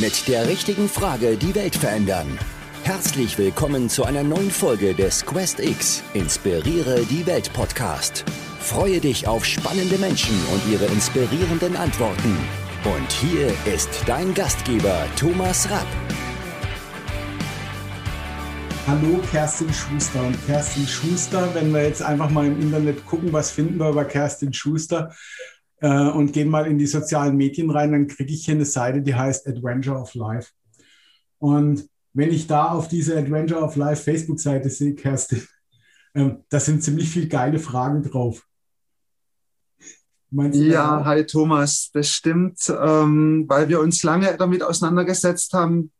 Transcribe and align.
Mit 0.00 0.28
der 0.28 0.48
richtigen 0.48 0.88
Frage 0.88 1.36
die 1.36 1.54
Welt 1.54 1.76
verändern. 1.76 2.38
Herzlich 2.84 3.36
willkommen 3.36 3.90
zu 3.90 4.02
einer 4.04 4.22
neuen 4.22 4.50
Folge 4.50 4.94
des 4.94 5.26
Quest 5.26 5.60
X 5.60 6.02
Inspiriere 6.14 7.04
die 7.04 7.26
Welt 7.26 7.52
Podcast. 7.52 8.24
Freue 8.60 9.00
dich 9.00 9.28
auf 9.28 9.44
spannende 9.44 9.98
Menschen 9.98 10.34
und 10.54 10.72
ihre 10.72 10.86
inspirierenden 10.86 11.76
Antworten. 11.76 12.34
Und 12.82 13.12
hier 13.12 13.48
ist 13.70 13.90
dein 14.06 14.32
Gastgeber 14.32 15.04
Thomas 15.16 15.70
Rapp. 15.70 15.86
Hallo 18.86 19.20
Kerstin 19.30 19.70
Schuster 19.70 20.22
und 20.22 20.46
Kerstin 20.46 20.88
Schuster, 20.88 21.54
wenn 21.54 21.74
wir 21.74 21.84
jetzt 21.84 22.00
einfach 22.00 22.30
mal 22.30 22.46
im 22.46 22.58
Internet 22.58 23.04
gucken, 23.04 23.34
was 23.34 23.50
finden 23.50 23.78
wir 23.78 23.90
über 23.90 24.06
Kerstin 24.06 24.54
Schuster 24.54 25.14
äh, 25.80 26.08
und 26.08 26.32
gehen 26.32 26.48
mal 26.48 26.66
in 26.66 26.78
die 26.78 26.86
sozialen 26.86 27.36
Medien 27.36 27.70
rein, 27.70 27.92
dann 27.92 28.06
kriege 28.06 28.32
ich 28.32 28.44
hier 28.44 28.54
eine 28.54 28.64
Seite, 28.64 29.02
die 29.02 29.14
heißt 29.14 29.46
Adventure 29.46 29.98
of 29.98 30.14
Life. 30.14 30.50
Und 31.38 31.88
wenn 32.12 32.30
ich 32.30 32.46
da 32.46 32.70
auf 32.70 32.88
diese 32.88 33.16
Adventure 33.16 33.60
of 33.60 33.76
Life 33.76 34.02
Facebook-Seite 34.02 34.68
sehe, 34.70 34.94
Kerstin, 34.94 35.42
äh, 36.14 36.30
da 36.48 36.60
sind 36.60 36.82
ziemlich 36.82 37.08
viele 37.08 37.28
geile 37.28 37.58
Fragen 37.58 38.02
drauf. 38.02 38.46
ja, 40.52 41.04
hi 41.04 41.26
Thomas, 41.26 41.90
das 41.92 42.08
stimmt, 42.08 42.60
ähm, 42.68 43.46
weil 43.48 43.68
wir 43.68 43.80
uns 43.80 44.02
lange 44.04 44.36
damit 44.36 44.62
auseinandergesetzt 44.62 45.52
haben, 45.54 45.90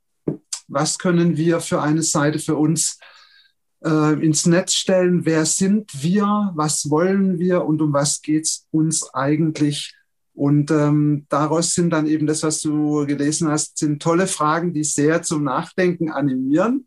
was 0.69 0.99
können 0.99 1.37
wir 1.37 1.61
für 1.61 1.83
eine 1.83 2.03
Seite 2.03 2.39
für 2.39 2.55
uns 2.55 2.99
äh, 3.01 3.20
ins 3.89 4.47
Netz 4.47 4.75
stellen, 4.75 5.25
wer 5.25 5.47
sind 5.47 6.03
wir, 6.03 6.53
was 6.55 6.91
wollen 6.91 7.39
wir 7.39 7.65
und 7.65 7.81
um 7.81 7.93
was 7.93 8.21
geht 8.21 8.45
es 8.45 8.67
uns 8.71 9.15
eigentlich. 9.15 9.95
Und 10.35 10.71
ähm, 10.71 11.27
daraus 11.29 11.75
sind 11.75 11.91
dann 11.91 12.07
eben 12.07 12.27
das, 12.27 12.43
was 12.43 12.61
du 12.61 13.07
gelesen 13.07 13.49
hast, 13.49 13.79
sind 13.79 14.03
tolle 14.03 14.27
Fragen, 14.27 14.73
die 14.73 14.85
sehr 14.85 15.23
zum 15.23 15.45
Nachdenken 15.45 16.11
animieren. 16.11 16.87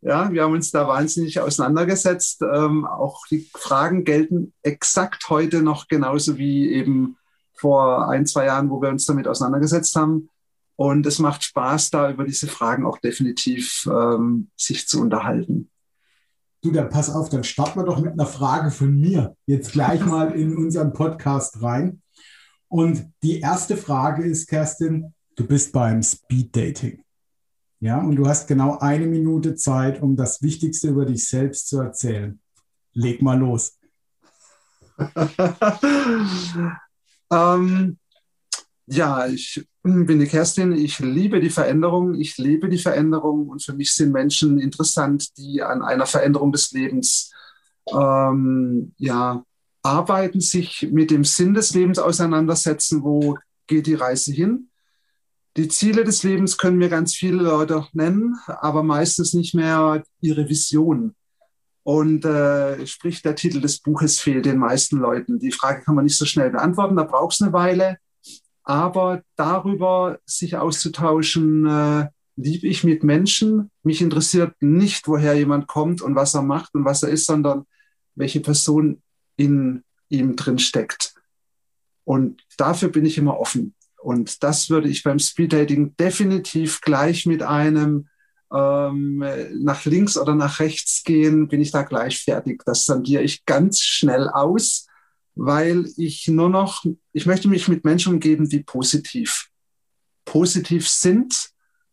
Ja, 0.00 0.32
wir 0.32 0.44
haben 0.44 0.52
uns 0.52 0.70
da 0.70 0.86
wahnsinnig 0.86 1.40
auseinandergesetzt. 1.40 2.42
Ähm, 2.42 2.84
auch 2.86 3.26
die 3.26 3.48
Fragen 3.54 4.04
gelten 4.04 4.52
exakt 4.62 5.28
heute 5.28 5.62
noch 5.62 5.88
genauso 5.88 6.38
wie 6.38 6.72
eben 6.72 7.16
vor 7.54 8.08
ein, 8.08 8.26
zwei 8.26 8.46
Jahren, 8.46 8.70
wo 8.70 8.80
wir 8.80 8.88
uns 8.90 9.06
damit 9.06 9.26
auseinandergesetzt 9.26 9.96
haben. 9.96 10.28
Und 10.76 11.04
es 11.06 11.18
macht 11.18 11.42
Spaß, 11.42 11.90
da 11.90 12.10
über 12.10 12.24
diese 12.24 12.46
Fragen 12.46 12.86
auch 12.86 12.98
definitiv 12.98 13.88
ähm, 13.90 14.50
sich 14.56 14.86
zu 14.86 15.00
unterhalten. 15.00 15.68
Du, 16.60 16.72
dann 16.72 16.88
pass 16.88 17.08
auf, 17.08 17.28
dann 17.28 17.44
starten 17.44 17.78
wir 17.78 17.84
doch 17.84 18.00
mit 18.00 18.12
einer 18.12 18.26
Frage 18.26 18.70
von 18.70 18.98
mir 18.98 19.36
jetzt 19.46 19.72
gleich 19.72 20.04
mal 20.06 20.32
in 20.32 20.56
unseren 20.56 20.92
Podcast 20.92 21.62
rein. 21.62 22.02
Und 22.68 23.10
die 23.22 23.40
erste 23.40 23.76
Frage 23.76 24.24
ist, 24.24 24.48
Kerstin, 24.48 25.14
du 25.36 25.46
bist 25.46 25.72
beim 25.72 26.02
Speed 26.02 26.54
Dating. 26.54 27.02
Ja, 27.80 27.98
und 27.98 28.16
du 28.16 28.26
hast 28.26 28.48
genau 28.48 28.78
eine 28.78 29.06
Minute 29.06 29.54
Zeit, 29.54 30.02
um 30.02 30.16
das 30.16 30.42
Wichtigste 30.42 30.88
über 30.88 31.06
dich 31.06 31.28
selbst 31.28 31.68
zu 31.68 31.80
erzählen. 31.80 32.40
Leg 32.92 33.22
mal 33.22 33.38
los. 33.38 33.78
ähm, 37.30 37.98
ja, 38.86 39.26
ich 39.28 39.64
bin 40.06 40.18
die 40.18 40.26
Kerstin. 40.26 40.72
Ich 40.72 40.98
liebe 40.98 41.40
die 41.40 41.50
Veränderung. 41.50 42.14
Ich 42.14 42.38
lebe 42.38 42.68
die 42.68 42.78
Veränderung. 42.78 43.48
Und 43.48 43.62
für 43.62 43.72
mich 43.72 43.92
sind 43.92 44.12
Menschen 44.12 44.58
interessant, 44.58 45.36
die 45.36 45.62
an 45.62 45.82
einer 45.82 46.06
Veränderung 46.06 46.52
des 46.52 46.72
Lebens 46.72 47.32
ähm, 47.92 48.92
ja, 48.98 49.42
arbeiten, 49.82 50.40
sich 50.40 50.88
mit 50.90 51.10
dem 51.10 51.24
Sinn 51.24 51.54
des 51.54 51.74
Lebens 51.74 51.98
auseinandersetzen. 51.98 53.02
Wo 53.02 53.38
geht 53.66 53.86
die 53.86 53.94
Reise 53.94 54.32
hin? 54.32 54.68
Die 55.56 55.68
Ziele 55.68 56.04
des 56.04 56.22
Lebens 56.22 56.56
können 56.56 56.78
mir 56.78 56.88
ganz 56.88 57.14
viele 57.14 57.42
Leute 57.42 57.86
nennen, 57.92 58.36
aber 58.46 58.82
meistens 58.82 59.34
nicht 59.34 59.54
mehr 59.54 60.04
ihre 60.20 60.48
Vision. 60.48 61.14
Und 61.82 62.24
äh, 62.24 62.86
sprich, 62.86 63.22
der 63.22 63.34
Titel 63.34 63.60
des 63.60 63.80
Buches 63.80 64.20
fehlt 64.20 64.44
den 64.44 64.58
meisten 64.58 64.98
Leuten. 64.98 65.38
Die 65.38 65.50
Frage 65.50 65.82
kann 65.82 65.94
man 65.94 66.04
nicht 66.04 66.18
so 66.18 66.26
schnell 66.26 66.50
beantworten, 66.50 66.96
da 66.96 67.04
braucht 67.04 67.34
es 67.34 67.42
eine 67.42 67.52
Weile. 67.52 67.98
Aber 68.68 69.22
darüber 69.34 70.18
sich 70.26 70.58
auszutauschen, 70.58 71.64
äh, 71.64 72.08
liebe 72.36 72.66
ich 72.66 72.84
mit 72.84 73.02
Menschen. 73.02 73.70
Mich 73.82 74.02
interessiert 74.02 74.56
nicht, 74.60 75.08
woher 75.08 75.32
jemand 75.32 75.68
kommt 75.68 76.02
und 76.02 76.14
was 76.14 76.34
er 76.34 76.42
macht 76.42 76.74
und 76.74 76.84
was 76.84 77.02
er 77.02 77.08
ist, 77.08 77.24
sondern 77.24 77.64
welche 78.14 78.40
Person 78.40 79.02
in 79.36 79.84
ihm 80.10 80.36
drin 80.36 80.58
steckt. 80.58 81.14
Und 82.04 82.42
dafür 82.58 82.90
bin 82.90 83.06
ich 83.06 83.16
immer 83.16 83.40
offen. 83.40 83.74
Und 84.02 84.42
das 84.42 84.68
würde 84.68 84.90
ich 84.90 85.02
beim 85.02 85.18
Speeddating 85.18 85.96
definitiv 85.96 86.82
gleich 86.82 87.24
mit 87.24 87.42
einem 87.42 88.08
ähm, 88.52 89.24
nach 89.60 89.86
links 89.86 90.18
oder 90.18 90.34
nach 90.34 90.60
rechts 90.60 91.04
gehen, 91.04 91.48
bin 91.48 91.62
ich 91.62 91.70
da 91.70 91.84
gleich 91.84 92.22
fertig. 92.22 92.64
Das 92.66 92.84
sondiere 92.84 93.22
ich 93.22 93.46
ganz 93.46 93.80
schnell 93.80 94.28
aus 94.28 94.87
weil 95.38 95.88
ich 95.96 96.26
nur 96.26 96.48
noch, 96.48 96.84
ich 97.12 97.24
möchte 97.24 97.48
mich 97.48 97.68
mit 97.68 97.84
Menschen 97.84 98.14
umgeben, 98.14 98.48
die 98.48 98.64
positiv, 98.64 99.50
positiv 100.24 100.88
sind 100.88 101.50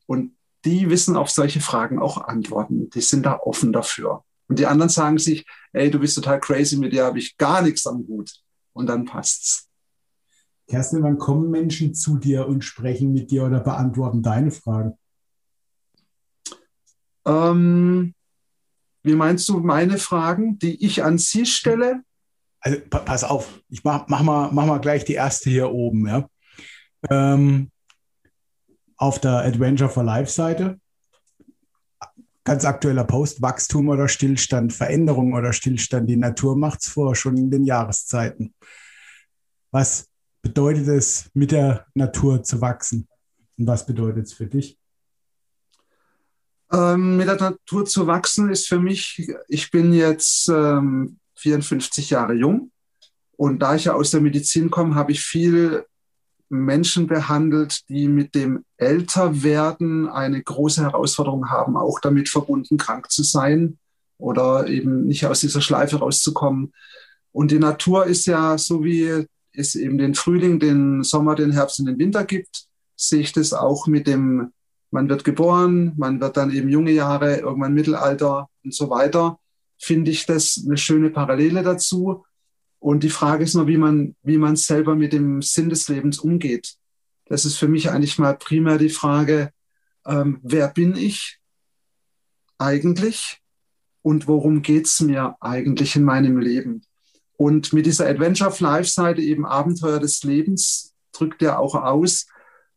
und 0.08 0.36
die 0.66 0.90
wissen 0.90 1.16
auf 1.16 1.30
solche 1.30 1.62
Fragen 1.62 2.00
auch 2.00 2.18
Antworten. 2.18 2.90
Die 2.90 3.02
sind 3.02 3.24
da 3.28 3.40
offen 3.40 3.72
dafür. 3.72 4.24
Und 4.48 4.58
die 4.58 4.66
anderen 4.66 4.90
sagen 4.90 5.20
sich, 5.20 5.46
ey, 5.74 5.92
du 5.92 6.00
bist 6.00 6.16
total 6.16 6.40
crazy, 6.40 6.76
mit 6.78 6.92
dir 6.92 7.06
habe 7.06 7.20
ich 7.20 7.38
gar 7.38 7.62
nichts 7.62 7.86
am 7.86 8.08
Hut. 8.08 8.32
Und 8.74 8.88
dann 8.88 9.06
passt's. 9.06 9.70
Kerstin, 10.68 11.04
wann 11.04 11.20
kommen 11.20 11.52
Menschen 11.52 11.94
zu 11.94 12.18
dir 12.18 12.48
und 12.48 12.64
sprechen 12.64 13.14
mit 13.14 13.30
dir 13.30 13.44
oder 13.46 13.60
beantworten 13.60 14.24
deine 14.24 14.50
Fragen? 14.50 14.98
Ähm, 17.28 18.16
wie 19.04 19.16
meinst 19.16 19.48
du 19.50 19.60
meine 19.60 20.00
Fragen, 20.00 20.58
die 20.58 20.84
ich 20.84 21.04
an 21.04 21.20
sie 21.20 21.46
stelle? 21.46 22.05
Also 22.66 22.80
pass 22.90 23.24
auf, 23.24 23.62
ich 23.70 23.84
mach, 23.84 24.08
mach, 24.08 24.24
mal, 24.24 24.50
mach 24.52 24.66
mal 24.66 24.80
gleich 24.80 25.06
die 25.06 25.14
erste 25.14 25.52
hier 25.52 25.72
oben. 25.72 26.08
Ja? 26.08 26.28
Ähm, 27.12 27.72
auf 28.98 29.20
der 29.20 29.46
Adventure 29.46 29.90
for 29.90 30.04
Life 30.04 30.32
Seite, 30.32 30.80
ganz 32.44 32.66
aktueller 32.66 33.04
Post, 33.04 33.42
Wachstum 33.42 33.90
oder 33.90 34.08
Stillstand, 34.08 34.74
Veränderung 34.74 35.34
oder 35.34 35.54
Stillstand, 35.54 36.10
die 36.10 36.16
Natur 36.16 36.58
macht 36.58 36.82
es 36.82 36.88
vor, 36.88 37.16
schon 37.16 37.38
in 37.38 37.52
den 37.52 37.66
Jahreszeiten. 37.66 38.56
Was 39.70 40.10
bedeutet 40.42 40.88
es, 40.88 41.30
mit 41.36 41.52
der 41.52 41.86
Natur 41.94 42.42
zu 42.42 42.62
wachsen? 42.62 43.08
Und 43.58 43.68
was 43.68 43.86
bedeutet 43.86 44.26
es 44.26 44.34
für 44.34 44.48
dich? 44.48 44.80
Ähm, 46.72 47.18
mit 47.18 47.28
der 47.28 47.36
Natur 47.36 47.86
zu 47.86 48.08
wachsen 48.08 48.50
ist 48.50 48.68
für 48.68 48.80
mich, 48.80 49.32
ich 49.50 49.70
bin 49.70 49.94
jetzt 49.94 50.50
ähm, 50.50 51.20
54 51.46 52.10
Jahre 52.10 52.34
jung. 52.34 52.72
Und 53.38 53.60
da 53.60 53.76
ich 53.76 53.86
ja 53.86 53.94
aus 53.94 54.12
der 54.12 54.22
Medizin 54.22 54.72
komme, 54.72 54.96
habe 54.96 55.12
ich 55.12 55.22
viel 55.22 55.86
Menschen 56.50 57.06
behandelt, 57.06 57.88
die 57.90 58.08
mit 58.08 58.34
dem 58.34 58.64
Älterwerden 58.78 60.08
eine 60.10 60.42
große 60.42 60.82
Herausforderung 60.82 61.50
haben, 61.50 61.78
auch 61.78 62.00
damit 62.00 62.30
verbunden, 62.30 62.78
krank 62.78 63.12
zu 63.12 63.24
sein 63.24 63.78
oder 64.18 64.68
eben 64.68 65.06
nicht 65.06 65.26
aus 65.26 65.42
dieser 65.42 65.62
Schleife 65.62 65.98
rauszukommen. 65.98 66.74
Und 67.32 67.52
die 67.52 67.60
Natur 67.60 68.06
ist 68.06 68.26
ja 68.26 68.58
so 68.58 68.84
wie 68.84 69.28
es 69.52 69.76
eben 69.76 69.98
den 69.98 70.16
Frühling, 70.16 70.60
den 70.60 71.04
Sommer, 71.04 71.36
den 71.36 71.52
Herbst 71.52 71.80
und 71.80 71.86
den 71.86 72.00
Winter 72.00 72.24
gibt, 72.24 72.66
sehe 72.96 73.22
ich 73.22 73.34
das 73.34 73.54
auch 73.54 73.88
mit 73.88 74.08
dem, 74.08 74.52
man 74.90 75.10
wird 75.10 75.24
geboren, 75.24 75.94
man 75.98 76.20
wird 76.22 76.38
dann 76.38 76.52
eben 76.52 76.70
junge 76.70 76.92
Jahre, 76.92 77.38
irgendwann 77.38 77.74
Mittelalter 77.74 78.50
und 78.64 78.74
so 78.74 78.90
weiter 78.90 79.38
finde 79.78 80.12
ich 80.12 80.26
das 80.26 80.64
eine 80.66 80.78
schöne 80.78 81.10
Parallele 81.10 81.64
dazu. 81.64 82.26
Und 82.80 83.04
die 83.04 83.10
Frage 83.10 83.44
ist 83.44 83.56
nur, 83.56 83.68
wie 83.68 83.78
man, 83.78 84.16
wie 84.24 84.38
man 84.38 84.56
selber 84.56 84.96
mit 84.96 85.14
dem 85.14 85.42
Sinn 85.42 85.70
des 85.70 85.88
Lebens 85.90 86.20
umgeht. 86.20 86.76
Das 87.26 87.46
ist 87.46 87.58
für 87.58 87.68
mich 87.68 87.90
eigentlich 87.90 88.20
mal 88.20 88.38
primär 88.38 88.78
die 88.78 88.90
Frage, 88.90 89.52
ähm, 90.06 90.40
wer 90.44 90.68
bin 90.68 90.96
ich 90.96 91.40
eigentlich 92.58 93.42
und 94.02 94.28
worum 94.28 94.62
geht's 94.62 95.02
mir 95.02 95.36
eigentlich 95.40 95.96
in 95.96 96.04
meinem 96.04 96.38
Leben? 96.38 96.84
Und 97.38 97.74
mit 97.74 97.86
dieser 97.86 98.08
Adventure 98.08 98.50
of 98.50 98.60
Life 98.60 98.90
Seite 98.90 99.22
eben 99.22 99.46
Abenteuer 99.46 100.00
des 100.00 100.24
Lebens 100.24 100.94
drückt 101.12 101.42
er 101.42 101.60
auch 101.60 101.76
aus, 101.76 102.28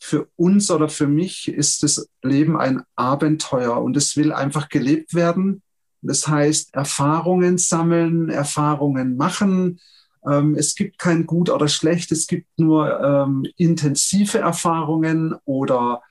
für 0.01 0.29
uns 0.37 0.71
oder 0.71 0.89
für 0.89 1.09
mich 1.09 1.49
ist 1.49 1.83
das 1.83 2.09
Leben 2.23 2.57
ein 2.57 2.83
Abenteuer 2.95 3.83
und 3.83 3.97
es 3.97 4.17
will 4.17 4.33
einfach 4.33 4.69
gelebt 4.69 5.13
werden 5.13 5.63
das 6.03 6.29
heißt, 6.29 6.75
Erfahrungen 6.75 7.59
sammeln, 7.59 8.29
Erfahrungen 8.29 9.17
machen. 9.17 9.81
Ähm, 10.29 10.55
es 10.55 10.75
gibt 10.75 10.99
kein 10.99 11.27
Gut 11.27 11.51
oder 11.51 11.69
Schlecht, 11.69 12.13
es 12.13 12.27
gibt 12.27 12.47
nur 12.59 13.01
ähm, 13.01 13.47
intensive 13.57 14.39
Erfahrungen 14.39 15.35
oder 15.45 16.03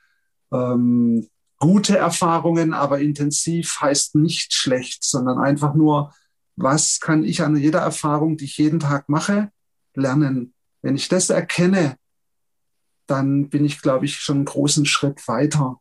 ähm, 0.52 1.28
gute 1.58 1.98
Erfahrungen, 1.98 2.72
aber 2.72 3.00
intensiv 3.00 3.80
heißt 3.80 4.14
nicht 4.14 4.52
schlecht, 4.52 5.04
sondern 5.04 5.38
einfach 5.38 5.74
nur, 5.74 6.14
was 6.56 7.00
kann 7.00 7.24
ich 7.24 7.42
an 7.42 7.56
jeder 7.56 7.80
Erfahrung, 7.80 8.36
die 8.36 8.44
ich 8.44 8.58
jeden 8.58 8.80
Tag 8.80 9.08
mache, 9.08 9.50
lernen. 9.94 10.54
Wenn 10.82 10.96
ich 10.96 11.08
das 11.08 11.30
erkenne, 11.30 11.96
dann 13.06 13.48
bin 13.48 13.64
ich, 13.64 13.80
glaube 13.80 14.04
ich, 14.04 14.16
schon 14.16 14.36
einen 14.36 14.44
großen 14.44 14.86
Schritt 14.86 15.26
weiter. 15.26 15.80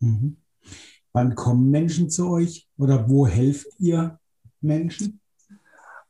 Mhm. 0.00 0.36
Wann 1.14 1.36
kommen 1.36 1.70
Menschen 1.70 2.10
zu 2.10 2.28
euch 2.28 2.66
oder 2.76 3.08
wo 3.08 3.24
helft 3.24 3.68
ihr 3.78 4.18
Menschen? 4.60 5.20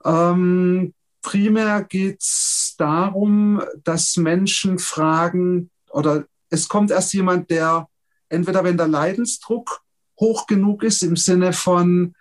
Ähm, 0.03 0.95
primär 1.21 1.85
geht 1.85 2.23
es 2.23 2.75
darum, 2.79 3.63
dass 3.85 4.17
Menschen 4.17 4.79
fragen 4.79 5.71
oder 5.91 6.25
es 6.49 6.69
kommt 6.69 6.91
erst 6.91 7.13
jemand, 7.13 7.51
der 7.51 7.87
entweder 8.31 8.65
wenn 8.65 8.79
der 8.79 8.89
Leidensdruck 8.89 9.83
hoch 10.19 10.47
genug 10.47 10.83
ist 10.83 11.03
im 11.03 11.17
Sinne 11.17 11.53
von 11.53 12.15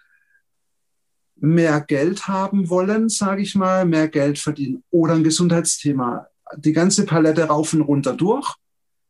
mehr 1.37 1.79
Geld 1.79 2.27
haben 2.27 2.69
wollen, 2.69 3.07
sage 3.07 3.43
ich 3.43 3.55
mal, 3.55 3.85
mehr 3.85 4.09
Geld 4.09 4.39
verdienen 4.39 4.83
oder 4.91 5.13
ein 5.13 5.23
Gesundheitsthema. 5.23 6.27
Die 6.57 6.73
ganze 6.73 7.05
Palette 7.05 7.45
rauf 7.45 7.73
und 7.73 7.81
runter 7.81 8.13
durch, 8.13 8.55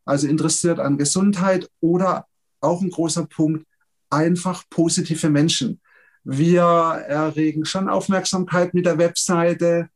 also 0.06 0.28
interessiert 0.28 0.80
an 0.80 1.00
Gesundheit 1.00 1.68
oder 1.80 2.28
auch 2.64 2.82
ein 2.82 2.90
großer 2.90 3.26
Punkt, 3.26 3.66
einfach 4.10 4.64
positive 4.70 5.30
Menschen. 5.30 5.82
Wir 6.24 6.62
erregen 6.62 7.66
schon 7.66 7.90
Aufmerksamkeit 7.90 8.74
mit 8.74 8.86
der 8.86 8.98
Webseite. 8.98 9.90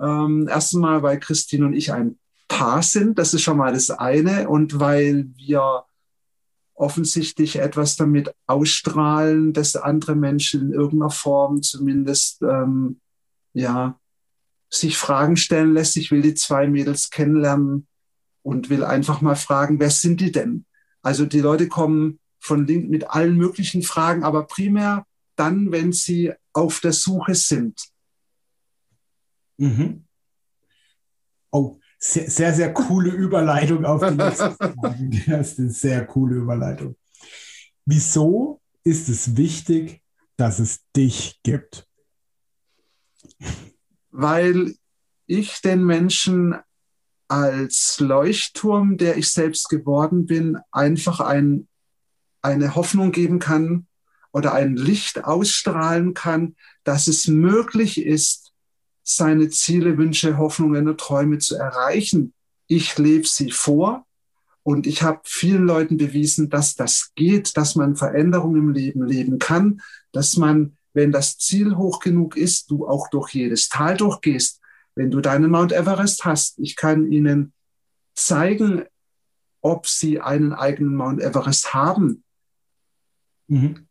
Ähm, 0.00 0.48
erstmal, 0.48 1.02
weil 1.02 1.18
Christine 1.18 1.66
und 1.66 1.74
ich 1.74 1.92
ein 1.92 2.18
Paar 2.46 2.82
sind, 2.82 3.18
das 3.18 3.34
ist 3.34 3.42
schon 3.42 3.58
mal 3.58 3.72
das 3.72 3.90
eine. 3.90 4.48
Und 4.48 4.80
weil 4.80 5.28
wir 5.36 5.84
offensichtlich 6.74 7.56
etwas 7.56 7.96
damit 7.96 8.32
ausstrahlen, 8.46 9.52
dass 9.52 9.76
andere 9.76 10.14
Menschen 10.14 10.62
in 10.62 10.72
irgendeiner 10.72 11.10
Form 11.10 11.62
zumindest 11.62 12.40
ähm, 12.42 13.00
ja, 13.52 13.98
sich 14.70 14.96
Fragen 14.96 15.36
stellen 15.36 15.74
lässt. 15.74 15.96
Ich 15.96 16.10
will 16.10 16.22
die 16.22 16.34
zwei 16.34 16.68
Mädels 16.68 17.10
kennenlernen 17.10 17.86
und 18.42 18.70
will 18.70 18.84
einfach 18.84 19.20
mal 19.20 19.36
fragen, 19.36 19.80
wer 19.80 19.90
sind 19.90 20.20
die 20.20 20.32
denn? 20.32 20.64
Also 21.02 21.26
die 21.26 21.40
Leute 21.40 21.68
kommen 21.68 22.18
von 22.40 22.66
Link 22.66 22.88
mit 22.88 23.10
allen 23.10 23.36
möglichen 23.36 23.82
Fragen, 23.82 24.24
aber 24.24 24.46
primär 24.46 25.06
dann, 25.36 25.70
wenn 25.70 25.92
sie 25.92 26.32
auf 26.52 26.80
der 26.80 26.92
Suche 26.92 27.34
sind. 27.34 27.80
Mhm. 29.58 30.04
Oh, 31.50 31.78
sehr, 31.98 32.30
sehr, 32.30 32.54
sehr 32.54 32.72
coole 32.72 33.10
Überleitung 33.10 33.84
auf 33.84 34.02
die 34.06 34.14
nächste 34.14 34.50
Frage. 34.54 35.10
Das 35.26 35.52
ist 35.52 35.58
eine 35.58 35.70
sehr 35.70 36.06
coole 36.06 36.36
Überleitung. 36.36 36.96
Wieso 37.84 38.60
ist 38.84 39.08
es 39.08 39.36
wichtig, 39.36 40.02
dass 40.36 40.58
es 40.58 40.84
dich 40.94 41.40
gibt? 41.42 41.88
Weil 44.10 44.74
ich 45.26 45.60
den 45.60 45.84
Menschen 45.84 46.56
als 47.28 48.00
Leuchtturm, 48.00 48.96
der 48.96 49.16
ich 49.18 49.30
selbst 49.30 49.68
geworden 49.68 50.26
bin, 50.26 50.58
einfach 50.72 51.20
ein, 51.20 51.68
eine 52.40 52.74
Hoffnung 52.74 53.12
geben 53.12 53.38
kann 53.38 53.86
oder 54.32 54.54
ein 54.54 54.76
Licht 54.76 55.24
ausstrahlen 55.24 56.14
kann, 56.14 56.56
dass 56.84 57.06
es 57.06 57.28
möglich 57.28 58.02
ist, 58.04 58.52
seine 59.02 59.48
Ziele, 59.50 59.96
Wünsche, 59.96 60.38
Hoffnungen 60.38 60.88
und 60.88 61.00
Träume 61.00 61.38
zu 61.38 61.56
erreichen. 61.56 62.34
Ich 62.66 62.98
lebe 62.98 63.26
sie 63.26 63.50
vor 63.50 64.06
und 64.62 64.86
ich 64.86 65.02
habe 65.02 65.20
vielen 65.24 65.64
Leuten 65.64 65.96
bewiesen, 65.96 66.50
dass 66.50 66.74
das 66.74 67.12
geht, 67.14 67.56
dass 67.56 67.74
man 67.74 67.96
Veränderungen 67.96 68.56
im 68.56 68.70
Leben 68.70 69.02
leben 69.06 69.38
kann, 69.38 69.80
dass 70.12 70.36
man, 70.36 70.76
wenn 70.92 71.12
das 71.12 71.38
Ziel 71.38 71.76
hoch 71.76 72.00
genug 72.00 72.36
ist, 72.36 72.70
du 72.70 72.86
auch 72.86 73.08
durch 73.08 73.32
jedes 73.34 73.68
Tal 73.68 73.96
durchgehst 73.96 74.57
wenn 74.98 75.12
du 75.12 75.20
deinen 75.20 75.52
Mount 75.52 75.72
Everest 75.72 76.24
hast, 76.24 76.58
ich 76.58 76.74
kann 76.74 77.12
Ihnen 77.12 77.52
zeigen, 78.16 78.82
ob 79.60 79.86
Sie 79.86 80.20
einen 80.20 80.52
eigenen 80.52 80.96
Mount 80.96 81.22
Everest 81.22 81.72
haben. 81.72 82.24
Mhm. 83.46 83.86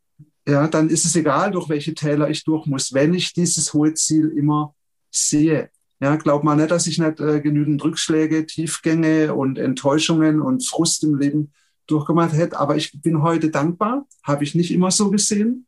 Ja, 0.46 0.68
dann 0.68 0.90
ist 0.90 1.06
es 1.06 1.16
egal, 1.16 1.50
durch 1.52 1.70
welche 1.70 1.94
Täler 1.94 2.28
ich 2.28 2.44
durch 2.44 2.66
muss, 2.66 2.92
wenn 2.92 3.14
ich 3.14 3.32
dieses 3.32 3.72
hohe 3.72 3.94
Ziel 3.94 4.28
immer 4.36 4.74
sehe. 5.10 5.70
Ja, 5.98 6.16
glaub 6.16 6.44
mal 6.44 6.56
nicht, 6.56 6.70
dass 6.70 6.86
ich 6.86 6.98
nicht 6.98 7.20
äh, 7.20 7.40
genügend 7.40 7.82
Rückschläge, 7.82 8.44
Tiefgänge 8.44 9.34
und 9.34 9.56
Enttäuschungen 9.58 10.42
und 10.42 10.66
Frust 10.68 11.04
im 11.04 11.14
Leben 11.14 11.52
durchgemacht 11.86 12.34
hätte. 12.34 12.58
Aber 12.58 12.76
ich 12.76 12.92
bin 13.00 13.22
heute 13.22 13.48
dankbar, 13.50 14.06
habe 14.22 14.44
ich 14.44 14.54
nicht 14.54 14.72
immer 14.72 14.90
so 14.90 15.10
gesehen. 15.10 15.66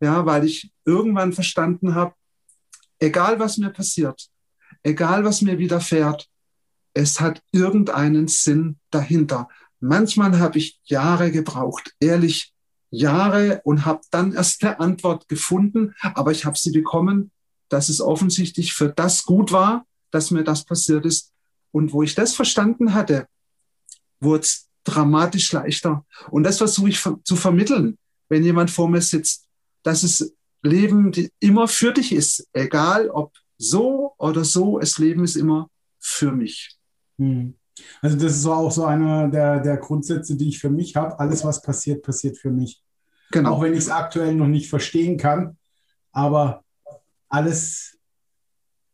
Ja, 0.00 0.26
weil 0.26 0.44
ich 0.44 0.72
irgendwann 0.84 1.32
verstanden 1.32 1.94
habe, 1.94 2.14
egal 2.98 3.38
was 3.38 3.56
mir 3.56 3.70
passiert, 3.70 4.30
egal 4.82 5.24
was 5.24 5.42
mir 5.42 5.58
widerfährt, 5.58 6.28
es 6.94 7.20
hat 7.20 7.42
irgendeinen 7.52 8.28
Sinn 8.28 8.78
dahinter. 8.90 9.48
Manchmal 9.80 10.38
habe 10.38 10.58
ich 10.58 10.80
Jahre 10.84 11.30
gebraucht, 11.30 11.94
ehrlich 12.00 12.52
Jahre 12.90 13.60
und 13.64 13.84
habe 13.84 14.00
dann 14.10 14.32
erst 14.32 14.64
eine 14.64 14.80
Antwort 14.80 15.28
gefunden, 15.28 15.94
aber 16.02 16.32
ich 16.32 16.44
habe 16.44 16.58
sie 16.58 16.72
bekommen, 16.72 17.30
dass 17.68 17.88
es 17.88 18.00
offensichtlich 18.00 18.74
für 18.74 18.88
das 18.88 19.24
gut 19.24 19.52
war, 19.52 19.86
dass 20.10 20.32
mir 20.32 20.42
das 20.42 20.64
passiert 20.64 21.06
ist. 21.06 21.32
Und 21.70 21.92
wo 21.92 22.02
ich 22.02 22.16
das 22.16 22.34
verstanden 22.34 22.94
hatte, 22.94 23.28
wurde 24.18 24.42
es 24.42 24.68
dramatisch 24.82 25.52
leichter. 25.52 26.04
Und 26.30 26.42
das 26.42 26.58
versuche 26.58 26.88
ich 26.88 27.00
zu 27.00 27.36
vermitteln, 27.36 27.96
wenn 28.28 28.44
jemand 28.44 28.70
vor 28.70 28.88
mir 28.88 29.02
sitzt, 29.02 29.46
dass 29.84 30.02
es 30.02 30.34
Leben 30.62 31.12
immer 31.38 31.68
für 31.68 31.92
dich 31.92 32.12
ist, 32.12 32.48
egal 32.52 33.08
ob 33.08 33.32
so 33.60 34.14
oder 34.18 34.44
so, 34.44 34.78
das 34.78 34.98
Leben 34.98 35.22
ist 35.22 35.36
immer 35.36 35.68
für 35.98 36.32
mich. 36.32 36.78
Hm. 37.18 37.54
Also 38.00 38.16
das 38.16 38.36
ist 38.36 38.46
auch 38.46 38.70
so 38.70 38.84
einer 38.84 39.28
der, 39.28 39.60
der 39.60 39.76
Grundsätze, 39.76 40.36
die 40.36 40.48
ich 40.48 40.58
für 40.58 40.70
mich 40.70 40.96
habe. 40.96 41.18
Alles, 41.18 41.44
was 41.44 41.62
passiert, 41.62 42.02
passiert 42.02 42.38
für 42.38 42.50
mich. 42.50 42.82
Genau. 43.30 43.52
Auch 43.52 43.62
wenn 43.62 43.72
ich 43.72 43.80
es 43.80 43.90
aktuell 43.90 44.34
noch 44.34 44.48
nicht 44.48 44.68
verstehen 44.68 45.18
kann, 45.18 45.58
aber 46.10 46.64
alles 47.28 47.98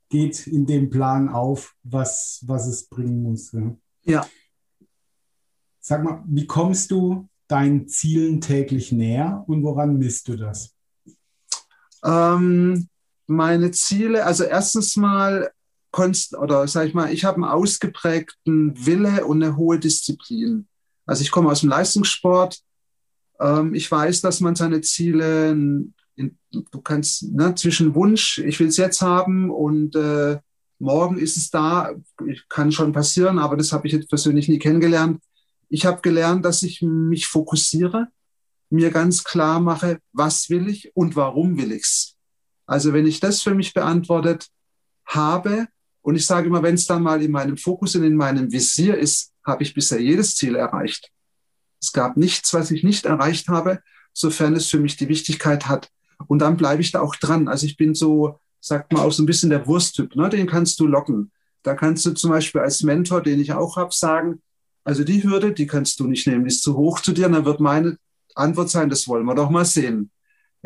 geht 0.09 0.47
in 0.47 0.67
dem 0.67 0.91
Plan 0.91 1.29
auf, 1.29 1.75
was, 1.83 2.43
was 2.47 2.67
es 2.67 2.89
bringen 2.89 3.23
muss. 3.23 3.53
Ja. 3.53 3.77
ja. 4.05 4.27
Sag 5.81 6.03
mal, 6.03 6.23
wie 6.27 6.47
kommst 6.47 6.91
du 6.91 7.29
deinen 7.49 7.89
Zielen 7.89 8.41
täglich 8.41 8.91
näher 8.91 9.45
und 9.47 9.63
woran 9.63 9.97
misst 9.97 10.29
du 10.29 10.37
das? 10.37 10.75
Ähm, 12.05 12.89
meine 13.27 13.71
Ziele, 13.71 14.25
also 14.25 14.45
erstens 14.45 14.97
mal, 14.97 15.51
oder 16.39 16.69
sag 16.69 16.87
ich 16.87 16.95
mal, 16.95 17.13
ich 17.13 17.25
habe 17.25 17.37
einen 17.37 17.45
ausgeprägten 17.45 18.87
Wille 18.87 19.25
und 19.25 19.43
eine 19.43 19.57
hohe 19.57 19.79
Disziplin. 19.79 20.69
Also 21.07 21.23
ich 21.23 21.31
komme 21.31 21.51
aus 21.51 21.61
dem 21.61 21.71
Leistungssport. 21.71 22.61
Ähm, 23.41 23.75
ich 23.75 23.91
weiß, 23.91 24.21
dass 24.21 24.41
man 24.41 24.57
seine 24.57 24.83
Ziele, 24.83 25.51
in, 25.51 25.95
du 26.51 26.81
kannst 26.83 27.33
ne, 27.33 27.55
zwischen 27.55 27.95
Wunsch, 27.95 28.39
ich 28.39 28.61
will 28.61 28.69
es 28.69 28.77
jetzt 28.77 29.01
haben 29.01 29.51
und 29.51 29.97
äh, 29.97 30.39
morgen 30.79 31.19
ist 31.19 31.37
es 31.37 31.51
da, 31.51 31.95
kann 32.49 32.73
schon 32.73 32.93
passieren, 32.93 33.39
aber 33.39 33.57
das 33.57 33.73
habe 33.73 33.87
ich 33.87 33.93
jetzt 33.93 34.09
persönlich 34.09 34.49
nie 34.49 34.59
kennengelernt. 34.59 35.21
Ich 35.69 35.87
habe 35.87 36.01
gelernt, 36.03 36.45
dass 36.45 36.63
ich 36.63 36.83
mich 36.83 37.27
fokussiere, 37.27 38.09
mir 38.71 38.91
ganz 38.91 39.25
klar 39.25 39.61
mache, 39.61 39.99
was 40.13 40.51
will 40.51 40.69
ich 40.69 40.95
und 40.95 41.17
warum 41.17 41.57
will 41.57 41.73
ich 41.73 41.83
es. 41.83 42.16
Also 42.67 42.93
wenn 42.93 43.07
ich 43.07 43.21
das 43.21 43.43
für 43.43 43.55
mich 43.55 43.73
beantwortet 43.75 44.49
habe, 45.07 45.69
und 46.03 46.15
ich 46.15 46.25
sage 46.25 46.47
immer, 46.47 46.63
wenn 46.63 46.77
es 46.77 46.87
dann 46.87 47.03
mal 47.03 47.21
in 47.21 47.33
meinem 47.33 47.57
Fokus 47.57 47.97
und 47.97 48.05
in 48.05 48.15
meinem 48.15 48.53
Visier 48.53 48.97
ist, 48.97 49.33
habe 49.45 49.65
ich 49.65 49.75
bisher 49.75 50.01
jedes 50.01 50.37
Ziel 50.37 50.55
erreicht. 50.55 51.11
Es 51.81 51.93
gab 51.93 52.17
nichts, 52.17 52.55
was 52.55 52.71
ich 52.71 52.85
nicht 52.85 53.07
erreicht 53.07 53.49
habe, 53.49 53.81
sofern 54.13 54.55
es 54.55 54.69
für 54.69 54.79
mich 54.79 54.97
die 54.97 55.09
Wichtigkeit 55.09 55.67
hat. 55.67 55.91
Und 56.29 56.41
dann 56.41 56.57
bleibe 56.57 56.81
ich 56.81 56.93
da 56.93 57.01
auch 57.01 57.17
dran. 57.17 57.49
Also 57.49 57.67
ich 57.67 57.77
bin 57.77 57.95
so, 57.95 58.39
sagt 58.61 58.93
man 58.93 59.03
auch 59.03 59.11
so 59.11 59.23
ein 59.23 59.27
bisschen 59.27 59.51
der 59.51 59.67
Wursttyp, 59.67 60.15
ne? 60.15 60.29
den 60.29 60.47
kannst 60.47 60.79
du 60.81 60.87
locken. 60.87 61.33
Da 61.63 61.75
kannst 61.75 62.07
du 62.07 62.13
zum 62.13 62.31
Beispiel 62.31 62.61
als 62.61 62.83
Mentor, 62.83 63.21
den 63.21 63.41
ich 63.41 63.53
auch 63.53 63.77
habe, 63.77 63.93
sagen, 63.93 64.41
also 64.85 65.03
die 65.03 65.25
Hürde, 65.25 65.53
die 65.53 65.67
kannst 65.67 65.99
du 65.99 66.07
nicht 66.07 66.29
nehmen, 66.29 66.45
die 66.45 66.53
ist 66.55 66.63
zu 66.63 66.77
hoch 66.77 67.01
zu 67.01 67.13
dir. 67.13 67.27
Und 67.27 67.33
dann 67.33 67.45
wird 67.45 67.59
meine 67.59 67.99
Antwort 68.37 68.71
sein, 68.71 68.89
das 68.89 69.09
wollen 69.09 69.27
wir 69.27 69.35
doch 69.35 69.51
mal 69.51 69.65
sehen. 69.65 70.11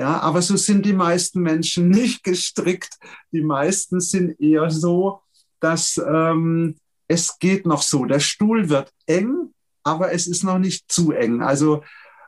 Ja, 0.00 0.19
aber 0.21 0.40
so 0.40 0.57
sind 0.57 0.87
die 0.87 0.95
meisten 0.95 1.42
Menschen 1.42 1.90
nicht 1.90 2.25
gestrickt. 2.25 2.99
Die 3.33 3.42
meisten 3.42 4.00
sind 4.00 4.40
eher 4.40 4.71
so, 4.71 5.21
dass 5.61 6.00
ähm, 6.02 6.76
es 7.07 7.38
geht 7.38 7.66
noch 7.66 7.83
so. 7.83 8.07
Der 8.07 8.19
Stuhl 8.19 8.71
wird 8.71 8.90
eng, 9.04 9.52
aber 9.83 10.11
es 10.11 10.26
ist 10.26 10.42
noch 10.42 10.59
nicht 10.59 10.90
zu 10.90 11.12
eng. 11.12 11.42
Also 11.42 11.83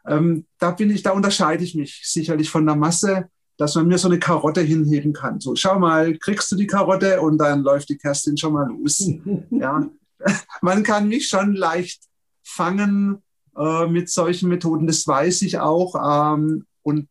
ähm, 0.07 0.45
da 0.59 0.73
bin 0.73 0.91
ich, 0.91 1.03
da 1.03 1.13
unterscheide 1.13 1.65
ich 1.65 1.75
mich 1.75 2.03
sicherlich 2.05 2.51
von 2.51 2.67
der 2.67 2.77
Masse, 2.77 3.31
dass 3.57 3.75
man 3.75 3.89
mir 3.89 3.97
so 3.97 4.09
eine 4.09 4.19
Karotte 4.19 4.61
hinheben 4.61 5.15
kann. 5.15 5.41
So, 5.41 5.57
schau 5.57 5.79
mal, 5.79 6.19
kriegst 6.19 6.53
du 6.53 6.57
die 6.57 6.67
Karotte 6.67 7.23
und 7.23 7.39
dann 7.39 7.63
läuft 7.63 7.89
die 7.89 7.97
Kerstin 7.97 8.37
schon 8.37 8.53
mal 8.53 8.69
los. 8.69 9.03
ja, 9.51 9.89
man 10.61 10.83
kann 10.83 11.09
mich 11.09 11.27
schon 11.27 11.55
leicht 11.55 12.03
fangen 12.43 13.23
äh, 13.57 13.87
mit 13.87 14.11
solchen 14.11 14.51
Methoden. 14.51 14.87
Das 14.87 15.07
weiß 15.07 15.41
ich 15.41 15.59
auch. 15.59 15.95
Ähm, 16.35 16.67
und 16.83 17.09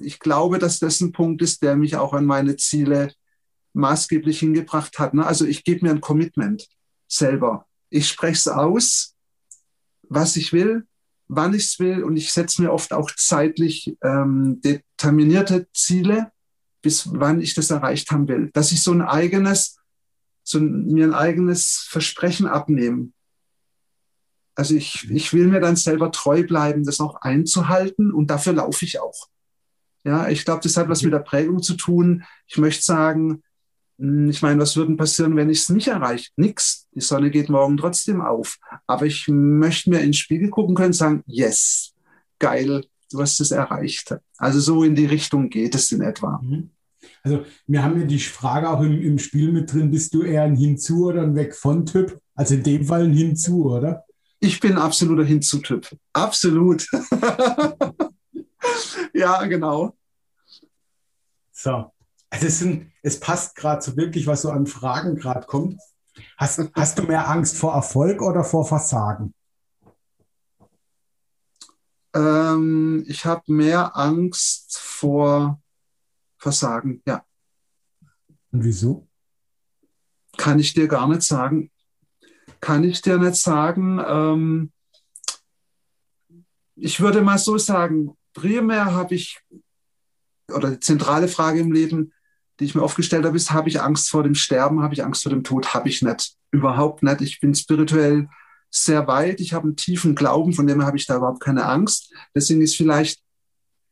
ich 0.00 0.18
glaube, 0.18 0.58
dass 0.58 0.78
das 0.78 1.00
ein 1.00 1.12
Punkt 1.12 1.42
ist, 1.42 1.62
der 1.62 1.76
mich 1.76 1.96
auch 1.96 2.12
an 2.12 2.24
meine 2.24 2.56
Ziele 2.56 3.12
maßgeblich 3.72 4.40
hingebracht 4.40 4.98
hat. 4.98 5.14
Ne? 5.14 5.26
Also 5.26 5.44
ich 5.44 5.64
gebe 5.64 5.86
mir 5.86 5.92
ein 5.92 6.00
Commitment 6.00 6.68
selber. 7.06 7.66
ich 7.90 8.06
spreche 8.06 8.34
es 8.34 8.48
aus, 8.48 9.14
was 10.02 10.36
ich 10.36 10.52
will, 10.52 10.86
wann 11.26 11.54
ich 11.54 11.64
es 11.64 11.78
will 11.78 12.02
und 12.02 12.16
ich 12.16 12.32
setze 12.32 12.60
mir 12.62 12.72
oft 12.72 12.92
auch 12.92 13.10
zeitlich 13.16 13.96
ähm, 14.02 14.60
determinierte 14.62 15.68
Ziele, 15.72 16.30
bis 16.82 17.10
wann 17.12 17.40
ich 17.40 17.54
das 17.54 17.70
erreicht 17.70 18.10
haben 18.10 18.28
will. 18.28 18.50
Dass 18.52 18.72
ich 18.72 18.82
so 18.82 18.92
ein 18.92 19.02
eigenes, 19.02 19.78
so 20.42 20.58
ein, 20.58 20.86
mir 20.86 21.06
ein 21.06 21.14
eigenes 21.14 21.86
Versprechen 21.88 22.46
abnehme. 22.46 23.10
Also 24.54 24.74
ich, 24.74 25.08
ich 25.10 25.32
will 25.32 25.46
mir 25.46 25.60
dann 25.60 25.76
selber 25.76 26.10
treu 26.10 26.42
bleiben, 26.42 26.84
das 26.84 27.00
auch 27.00 27.16
einzuhalten 27.20 28.12
und 28.12 28.28
dafür 28.28 28.54
laufe 28.54 28.84
ich 28.84 28.98
auch. 29.00 29.28
Ja, 30.04 30.28
ich 30.28 30.44
glaube, 30.44 30.60
das 30.62 30.76
hat 30.76 30.88
was 30.88 31.02
mit 31.02 31.12
der 31.12 31.18
Prägung 31.18 31.62
zu 31.62 31.74
tun. 31.74 32.24
Ich 32.46 32.58
möchte 32.58 32.82
sagen, 32.82 33.42
hm, 33.98 34.30
ich 34.30 34.42
meine, 34.42 34.60
was 34.60 34.76
würde 34.76 34.94
passieren, 34.96 35.36
wenn 35.36 35.50
ich 35.50 35.60
es 35.60 35.68
nicht 35.68 35.88
erreiche? 35.88 36.30
Nix. 36.36 36.86
Die 36.94 37.00
Sonne 37.00 37.30
geht 37.30 37.48
morgen 37.48 37.76
trotzdem 37.76 38.20
auf. 38.20 38.58
Aber 38.86 39.06
ich 39.06 39.26
möchte 39.28 39.90
mir 39.90 40.00
ins 40.00 40.18
Spiegel 40.18 40.50
gucken 40.50 40.74
können 40.74 40.88
und 40.88 40.94
sagen, 40.94 41.22
yes, 41.26 41.92
geil, 42.38 42.84
du 43.10 43.20
hast 43.20 43.40
es 43.40 43.50
erreicht. 43.50 44.16
Also 44.36 44.60
so 44.60 44.84
in 44.84 44.94
die 44.94 45.06
Richtung 45.06 45.50
geht 45.50 45.74
es 45.74 45.90
in 45.92 46.02
etwa. 46.02 46.40
Mhm. 46.42 46.70
Also 47.22 47.44
wir 47.66 47.82
haben 47.82 48.00
ja 48.00 48.06
die 48.06 48.18
Frage 48.18 48.70
auch 48.70 48.80
im, 48.80 49.00
im 49.00 49.18
Spiel 49.18 49.52
mit 49.52 49.72
drin, 49.72 49.90
bist 49.90 50.14
du 50.14 50.22
eher 50.22 50.44
ein 50.44 50.56
Hinzu 50.56 51.06
oder 51.06 51.22
ein 51.22 51.34
Weg 51.34 51.54
von 51.54 51.84
Typ? 51.84 52.18
Also 52.34 52.54
in 52.54 52.62
dem 52.62 52.84
Fall 52.84 53.04
ein 53.04 53.12
Hinzu, 53.12 53.70
oder? 53.70 54.04
Ich 54.40 54.60
bin 54.60 54.76
absoluter 54.76 55.24
Hinzu-Typ. 55.24 55.88
Absolut. 56.12 56.86
ja, 59.14 59.44
genau. 59.46 59.96
So. 61.52 61.92
Also 62.30 62.46
es, 62.46 62.58
sind, 62.58 62.92
es 63.02 63.18
passt 63.18 63.56
gerade 63.56 63.80
so 63.80 63.96
wirklich, 63.96 64.26
was 64.26 64.42
so 64.42 64.50
an 64.50 64.66
Fragen 64.66 65.16
gerade 65.16 65.46
kommt. 65.46 65.80
Hast, 66.36 66.60
hast 66.74 66.98
du 66.98 67.02
mehr 67.04 67.28
Angst 67.28 67.56
vor 67.56 67.74
Erfolg 67.74 68.20
oder 68.20 68.44
vor 68.44 68.66
Versagen? 68.66 69.34
Ähm, 72.14 73.04
ich 73.06 73.24
habe 73.24 73.42
mehr 73.52 73.96
Angst 73.96 74.78
vor 74.78 75.60
Versagen, 76.38 77.02
ja. 77.06 77.24
Und 78.50 78.64
wieso? 78.64 79.08
Kann 80.36 80.58
ich 80.58 80.74
dir 80.74 80.88
gar 80.88 81.08
nicht 81.08 81.22
sagen. 81.22 81.70
Kann 82.60 82.84
ich 82.84 83.02
dir 83.02 83.18
nicht 83.18 83.36
sagen. 83.36 84.00
Ähm, 84.04 84.72
ich 86.76 87.00
würde 87.00 87.22
mal 87.22 87.38
so 87.38 87.58
sagen, 87.58 88.17
primär 88.38 88.94
habe 88.94 89.14
ich, 89.14 89.40
oder 90.52 90.70
die 90.70 90.80
zentrale 90.80 91.28
Frage 91.28 91.60
im 91.60 91.72
Leben, 91.72 92.12
die 92.58 92.64
ich 92.64 92.74
mir 92.74 92.82
aufgestellt 92.82 93.24
habe, 93.24 93.36
ist, 93.36 93.50
habe 93.50 93.68
ich 93.68 93.80
Angst 93.80 94.10
vor 94.10 94.22
dem 94.22 94.34
Sterben, 94.34 94.82
habe 94.82 94.94
ich 94.94 95.04
Angst 95.04 95.22
vor 95.22 95.30
dem 95.30 95.44
Tod? 95.44 95.74
Habe 95.74 95.88
ich 95.88 96.02
nicht. 96.02 96.36
Überhaupt 96.50 97.02
nicht. 97.02 97.20
Ich 97.20 97.40
bin 97.40 97.54
spirituell 97.54 98.28
sehr 98.70 99.06
weit. 99.06 99.40
Ich 99.40 99.52
habe 99.52 99.64
einen 99.64 99.76
tiefen 99.76 100.14
Glauben, 100.14 100.52
von 100.52 100.66
dem 100.66 100.84
habe 100.84 100.96
ich 100.96 101.06
da 101.06 101.16
überhaupt 101.16 101.40
keine 101.40 101.66
Angst. 101.66 102.12
Deswegen 102.34 102.60
ist 102.60 102.76
vielleicht 102.76 103.20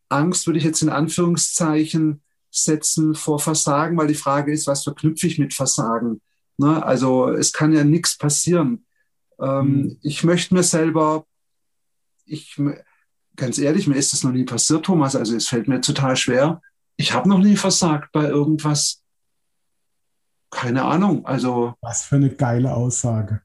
Angst, 0.08 0.46
würde 0.46 0.58
ich 0.58 0.64
jetzt 0.64 0.82
in 0.82 0.88
Anführungszeichen 0.88 2.22
setzen 2.50 3.14
vor 3.14 3.38
Versagen, 3.38 3.96
weil 3.96 4.06
die 4.06 4.14
Frage 4.14 4.52
ist, 4.52 4.66
was 4.66 4.84
verknüpfe 4.84 5.26
ich 5.26 5.38
mit 5.38 5.54
Versagen? 5.54 6.20
Ne? 6.56 6.84
Also 6.84 7.28
es 7.28 7.52
kann 7.52 7.72
ja 7.72 7.84
nichts 7.84 8.16
passieren. 8.16 8.86
Ähm, 9.38 9.66
mhm. 9.66 9.98
Ich 10.02 10.24
möchte 10.24 10.54
mir 10.54 10.62
selber, 10.62 11.26
ich, 12.24 12.58
ganz 13.36 13.58
ehrlich, 13.58 13.86
mir 13.86 13.96
ist 13.96 14.12
das 14.12 14.24
noch 14.24 14.32
nie 14.32 14.44
passiert, 14.44 14.84
Thomas. 14.84 15.14
Also 15.14 15.36
es 15.36 15.48
fällt 15.48 15.68
mir 15.68 15.80
total 15.80 16.16
schwer, 16.16 16.60
ich 16.96 17.12
habe 17.12 17.28
noch 17.28 17.38
nie 17.38 17.56
versagt 17.56 18.10
bei 18.12 18.24
irgendwas. 18.24 19.02
Keine 20.50 20.84
Ahnung. 20.84 21.26
Also. 21.26 21.74
Was 21.82 22.04
für 22.04 22.16
eine 22.16 22.30
geile 22.30 22.72
Aussage. 22.72 23.42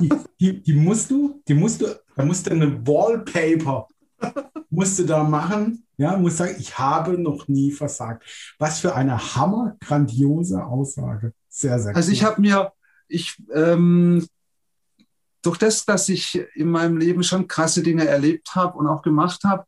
die, 0.00 0.10
die, 0.40 0.62
die, 0.62 0.72
musst 0.72 1.10
du, 1.10 1.42
die 1.46 1.54
musst 1.54 1.82
du, 1.82 1.86
da 2.16 2.24
musst 2.24 2.46
du 2.46 2.52
eine 2.52 2.86
Wallpaper 2.86 3.88
musst 4.70 4.98
du 4.98 5.04
da 5.04 5.22
machen. 5.22 5.86
Ja, 5.96 6.16
muss 6.16 6.38
sagen, 6.38 6.56
ich 6.58 6.78
habe 6.78 7.18
noch 7.18 7.46
nie 7.48 7.70
versagt. 7.70 8.24
Was 8.58 8.80
für 8.80 8.94
eine 8.94 9.36
hammer 9.36 9.76
grandiose 9.80 10.64
Aussage. 10.64 11.32
Sehr, 11.48 11.78
sehr. 11.78 11.94
Also 11.94 12.08
cool. 12.08 12.14
ich 12.14 12.24
habe 12.24 12.40
mir, 12.40 12.72
ich 13.06 13.40
ähm, 13.52 14.26
durch 15.44 15.58
das, 15.58 15.84
dass 15.84 16.08
ich 16.08 16.42
in 16.54 16.70
meinem 16.70 16.96
Leben 16.96 17.22
schon 17.22 17.48
krasse 17.48 17.82
Dinge 17.82 18.06
erlebt 18.06 18.54
habe 18.54 18.78
und 18.78 18.86
auch 18.86 19.02
gemacht 19.02 19.44
habe, 19.44 19.66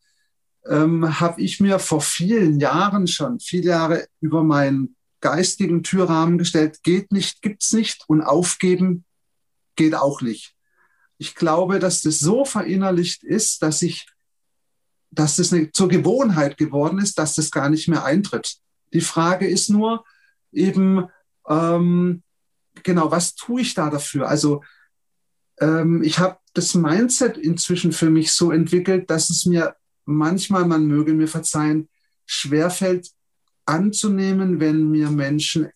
ähm, 0.67 1.21
habe 1.21 1.41
ich 1.41 1.61
mir 1.61 1.79
vor 1.79 2.01
vielen 2.01 2.59
Jahren 2.59 3.07
schon, 3.07 3.41
viele 3.41 3.71
Jahre 3.71 4.07
über 4.21 4.43
meinen 4.43 4.97
geistigen 5.21 5.83
Türrahmen 5.83 6.39
gestellt, 6.39 6.83
geht 6.83 7.13
nicht, 7.13 7.43
gibt's 7.43 7.73
nicht 7.73 8.05
und 8.09 8.23
aufgeben 8.23 9.05
geht 9.77 9.95
auch 9.95 10.23
nicht. 10.23 10.55
Ich 11.19 11.35
glaube, 11.35 11.79
dass 11.79 12.03
das 12.03 12.19
so 12.19 12.45
verinnerlicht 12.45 13.23
ist, 13.23 13.63
dass 13.63 13.83
ich, 13.83 14.07
dass 15.11 15.37
das 15.37 15.53
eine, 15.53 15.71
zur 15.73 15.89
Gewohnheit 15.89 16.57
geworden 16.57 16.99
ist, 16.99 17.19
dass 17.19 17.35
das 17.35 17.51
gar 17.51 17.69
nicht 17.69 17.89
mehr 17.89 18.05
eintritt. 18.05 18.57
Die 18.93 19.01
Frage 19.01 19.47
ist 19.47 19.69
nur 19.69 20.05
eben, 20.53 21.07
ähm, 21.49 22.23
genau, 22.83 23.11
was 23.11 23.35
tue 23.35 23.61
ich 23.61 23.75
da 23.75 23.91
dafür? 23.91 24.29
Also 24.29 24.63
ähm, 25.61 26.03
ich 26.03 26.19
habe 26.19 26.39
das 26.55 26.75
Mindset 26.75 27.37
inzwischen 27.37 27.93
für 27.93 28.11
mich 28.11 28.33
so 28.33 28.51
entwickelt, 28.51 29.11
dass 29.11 29.31
es 29.31 29.47
mir 29.47 29.77
manchmal, 30.05 30.67
man 30.67 30.87
möge 30.87 31.15
mir 31.15 31.29
verzeihen, 31.29 31.89
schwerfällt 32.25 33.11
anzunehmen, 33.67 34.61
wenn 34.61 34.91
mir 34.91 35.11
Menschen 35.11 35.69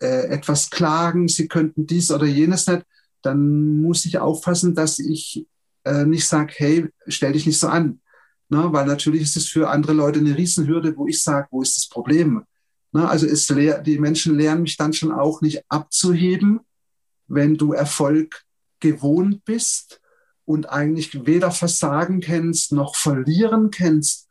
äh, 0.00 0.26
etwas 0.28 0.70
klagen, 0.70 1.28
sie 1.28 1.48
könnten 1.48 1.86
dies 1.86 2.10
oder 2.10 2.26
jenes 2.26 2.66
nicht, 2.66 2.84
dann 3.22 3.80
muss 3.80 4.04
ich 4.04 4.18
aufpassen, 4.18 4.74
dass 4.74 4.98
ich 4.98 5.46
äh, 5.84 6.04
nicht 6.04 6.26
sage, 6.26 6.52
hey, 6.56 6.88
stell 7.06 7.32
dich 7.32 7.46
nicht 7.46 7.58
so 7.58 7.68
an. 7.68 8.00
Ne? 8.48 8.72
Weil 8.72 8.86
natürlich 8.86 9.22
ist 9.22 9.36
es 9.36 9.48
für 9.48 9.68
andere 9.68 9.92
Leute 9.92 10.18
eine 10.18 10.36
Riesenhürde, 10.36 10.96
wo 10.96 11.06
ich 11.06 11.22
sage, 11.22 11.48
wo 11.50 11.62
ist 11.62 11.76
das 11.76 11.88
Problem? 11.88 12.44
Ne? 12.92 13.08
Also 13.08 13.26
es 13.26 13.46
die 13.46 13.98
Menschen 13.98 14.36
lernen 14.36 14.62
mich 14.62 14.76
dann 14.76 14.92
schon 14.92 15.12
auch 15.12 15.40
nicht 15.40 15.62
abzuheben, 15.68 16.60
wenn 17.28 17.56
du 17.56 17.72
Erfolg 17.72 18.44
gewohnt 18.80 19.44
bist 19.44 20.00
und 20.44 20.68
eigentlich 20.68 21.26
weder 21.26 21.50
Versagen 21.50 22.20
kennst 22.20 22.72
noch 22.72 22.96
Verlieren 22.96 23.70
kennst, 23.70 24.28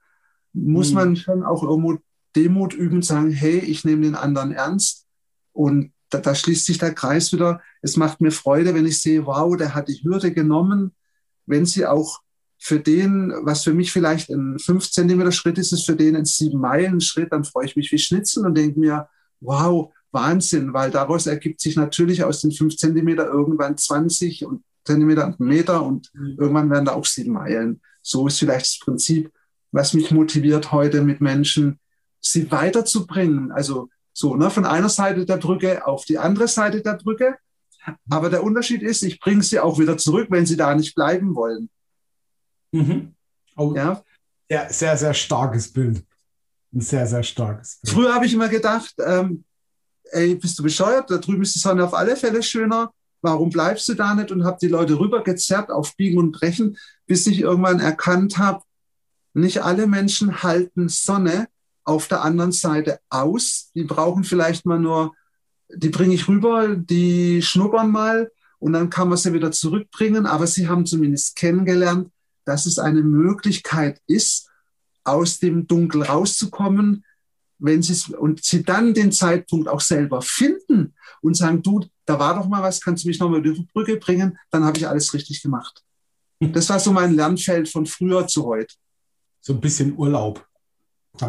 muss 0.53 0.89
mhm. 0.89 0.95
man 0.95 1.15
schon 1.15 1.43
auch 1.43 1.63
irgendwo 1.63 1.99
Demut 2.35 2.73
üben 2.73 3.01
sagen, 3.01 3.31
hey, 3.31 3.59
ich 3.59 3.85
nehme 3.85 4.03
den 4.03 4.15
anderen 4.15 4.51
ernst. 4.51 5.07
Und 5.51 5.93
da, 6.09 6.19
da 6.19 6.35
schließt 6.35 6.65
sich 6.65 6.77
der 6.77 6.93
Kreis 6.93 7.33
wieder. 7.33 7.61
Es 7.81 7.97
macht 7.97 8.21
mir 8.21 8.31
Freude, 8.31 8.73
wenn 8.73 8.85
ich 8.85 9.01
sehe, 9.01 9.25
wow, 9.25 9.55
der 9.55 9.73
hat 9.73 9.87
die 9.87 10.01
Hürde 10.03 10.33
genommen. 10.33 10.93
Wenn 11.45 11.65
sie 11.65 11.85
auch 11.85 12.21
für 12.57 12.79
den, 12.79 13.33
was 13.43 13.63
für 13.63 13.73
mich 13.73 13.91
vielleicht 13.91 14.29
ein 14.29 14.59
5 14.59 14.91
Zentimeter 14.91 15.31
Schritt 15.31 15.57
ist, 15.57 15.71
ist 15.71 15.85
für 15.85 15.95
den 15.95 16.15
ein 16.15 16.25
7 16.25 16.59
Meilen 16.59 17.01
Schritt, 17.01 17.31
dann 17.31 17.45
freue 17.45 17.65
ich 17.65 17.75
mich 17.75 17.91
wie 17.91 17.97
Schnitzel 17.97 18.45
und 18.45 18.55
denke 18.55 18.79
mir, 18.79 19.09
wow, 19.39 19.93
Wahnsinn, 20.11 20.73
weil 20.73 20.91
daraus 20.91 21.27
ergibt 21.27 21.61
sich 21.61 21.75
natürlich 21.75 22.23
aus 22.23 22.41
den 22.41 22.51
5 22.51 22.77
Zentimeter 22.77 23.27
irgendwann 23.27 23.77
20 23.77 24.45
und 24.45 24.63
Zentimeter 24.85 25.27
und 25.27 25.39
Meter 25.39 25.83
und 25.83 26.11
mhm. 26.13 26.37
irgendwann 26.39 26.69
werden 26.69 26.85
da 26.85 26.93
auch 26.93 27.05
sieben 27.05 27.33
Meilen. 27.33 27.81
So 28.01 28.27
ist 28.27 28.39
vielleicht 28.39 28.65
das 28.65 28.79
Prinzip, 28.79 29.31
was 29.71 29.93
mich 29.93 30.11
motiviert 30.11 30.71
heute 30.71 31.03
mit 31.03 31.21
Menschen, 31.21 31.79
sie 32.21 32.51
weiterzubringen. 32.51 33.51
Also 33.51 33.89
so, 34.13 34.35
ne, 34.35 34.49
von 34.49 34.65
einer 34.65 34.89
Seite 34.89 35.25
der 35.25 35.37
Brücke 35.37 35.85
auf 35.85 36.05
die 36.05 36.17
andere 36.17 36.47
Seite 36.47 36.81
der 36.81 36.95
Brücke. 36.95 37.37
Aber 38.09 38.29
der 38.29 38.43
Unterschied 38.43 38.81
ist, 38.81 39.03
ich 39.03 39.19
bringe 39.19 39.43
sie 39.43 39.59
auch 39.59 39.79
wieder 39.79 39.97
zurück, 39.97 40.27
wenn 40.29 40.45
sie 40.45 40.57
da 40.57 40.75
nicht 40.75 40.95
bleiben 40.95 41.35
wollen. 41.35 41.69
Mhm. 42.71 43.15
Oh, 43.55 43.73
ja? 43.75 44.03
ja, 44.49 44.71
sehr, 44.71 44.97
sehr 44.97 45.13
starkes 45.13 45.71
Bild. 45.71 46.03
Ein 46.73 46.81
sehr, 46.81 47.07
sehr 47.07 47.23
starkes 47.23 47.79
Bild. 47.81 47.95
Früher 47.95 48.13
habe 48.13 48.25
ich 48.25 48.33
immer 48.33 48.49
gedacht, 48.49 48.93
ähm, 48.99 49.43
ey, 50.11 50.35
bist 50.35 50.59
du 50.59 50.63
bescheuert? 50.63 51.09
Da 51.09 51.17
drüben 51.17 51.41
ist 51.41 51.55
die 51.55 51.59
Sonne 51.59 51.83
auf 51.83 51.93
alle 51.93 52.15
Fälle 52.15 52.43
schöner 52.43 52.91
warum 53.21 53.49
bleibst 53.49 53.87
du 53.89 53.93
da 53.93 54.13
nicht? 54.13 54.31
Und 54.31 54.43
habe 54.43 54.57
die 54.61 54.67
Leute 54.67 54.99
rübergezerrt 54.99 55.71
auf 55.71 55.95
Biegen 55.95 56.19
und 56.19 56.31
Brechen, 56.31 56.77
bis 57.05 57.27
ich 57.27 57.41
irgendwann 57.41 57.79
erkannt 57.79 58.37
habe, 58.37 58.63
nicht 59.33 59.63
alle 59.63 59.87
Menschen 59.87 60.43
halten 60.43 60.89
Sonne 60.89 61.47
auf 61.83 62.07
der 62.07 62.23
anderen 62.23 62.51
Seite 62.51 62.99
aus. 63.09 63.71
Die 63.75 63.83
brauchen 63.83 64.23
vielleicht 64.23 64.65
mal 64.65 64.79
nur, 64.79 65.13
die 65.69 65.89
bringe 65.89 66.15
ich 66.15 66.27
rüber, 66.27 66.75
die 66.75 67.41
schnuppern 67.41 67.91
mal 67.91 68.31
und 68.59 68.73
dann 68.73 68.89
kann 68.89 69.09
man 69.09 69.17
sie 69.17 69.33
wieder 69.33 69.51
zurückbringen. 69.51 70.25
Aber 70.25 70.47
sie 70.47 70.67
haben 70.67 70.85
zumindest 70.85 71.35
kennengelernt, 71.35 72.09
dass 72.45 72.65
es 72.65 72.79
eine 72.79 73.03
Möglichkeit 73.03 74.01
ist, 74.07 74.49
aus 75.03 75.39
dem 75.39 75.67
Dunkel 75.67 76.03
rauszukommen, 76.03 77.03
wenn 77.59 77.81
sie 77.81 78.15
und 78.15 78.43
sie 78.43 78.63
dann 78.63 78.93
den 78.93 79.11
Zeitpunkt 79.11 79.67
auch 79.67 79.81
selber 79.81 80.21
finden 80.21 80.95
und 81.21 81.35
sagen, 81.35 81.61
du, 81.61 81.85
da 82.05 82.17
war 82.17 82.35
doch 82.35 82.47
mal 82.47 82.63
was, 82.63 82.81
kannst 82.81 83.03
du 83.03 83.09
mich 83.09 83.19
nochmal 83.19 83.39
über 83.45 83.53
die 83.53 83.67
Brücke 83.73 83.97
bringen, 83.97 84.37
dann 84.49 84.63
habe 84.63 84.77
ich 84.77 84.87
alles 84.87 85.13
richtig 85.13 85.41
gemacht. 85.41 85.83
Das 86.39 86.69
war 86.69 86.79
so 86.79 86.93
mein 86.93 87.13
Lernfeld 87.15 87.67
von 87.67 87.85
früher 87.85 88.25
zu 88.27 88.45
heute. 88.45 88.73
So 89.41 89.53
ein 89.53 89.59
bisschen 89.59 89.97
Urlaub. 89.97 90.45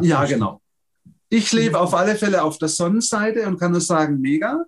Ja, 0.03 0.25
genau. 0.25 0.61
Ich 1.29 1.53
lebe 1.53 1.79
auf 1.79 1.95
alle 1.95 2.17
Fälle 2.17 2.43
auf 2.43 2.59
der 2.59 2.69
Sonnenseite 2.69 3.47
und 3.47 3.59
kann 3.59 3.73
nur 3.73 3.81
sagen, 3.81 4.21
mega. 4.21 4.65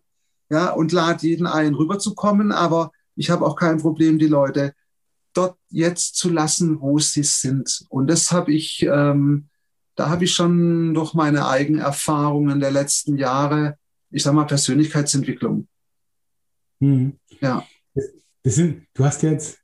Ja, 0.50 0.70
und 0.72 0.92
lade 0.92 1.26
jeden 1.26 1.46
ein, 1.46 1.74
rüberzukommen. 1.74 2.52
Aber 2.52 2.90
Ich 3.14 3.30
habe 3.30 3.44
auch 3.44 3.56
kein 3.56 3.78
Problem, 3.78 4.18
die 4.18 4.26
Leute 4.26 4.74
dort 5.34 5.56
jetzt 5.70 6.16
zu 6.16 6.28
lassen, 6.28 6.80
wo 6.80 6.98
sie 6.98 7.22
sind. 7.24 7.84
Und 7.88 8.08
das 8.08 8.32
habe 8.32 8.52
ich, 8.52 8.82
ähm, 8.82 9.48
da 9.94 10.08
habe 10.08 10.24
ich 10.24 10.34
schon 10.34 10.94
durch 10.94 11.14
meine 11.14 11.46
eigenen 11.46 11.80
Erfahrungen 11.80 12.60
der 12.60 12.70
letzten 12.70 13.16
Jahre, 13.16 13.76
ich 14.10 14.22
sage 14.22 14.36
mal, 14.36 14.44
Persönlichkeitsentwicklung. 14.44 15.68
Hm. 16.80 17.18
Ja. 17.40 17.64
Das 18.42 18.54
sind, 18.56 18.86
du 18.94 19.04
hast 19.04 19.22
jetzt 19.22 19.58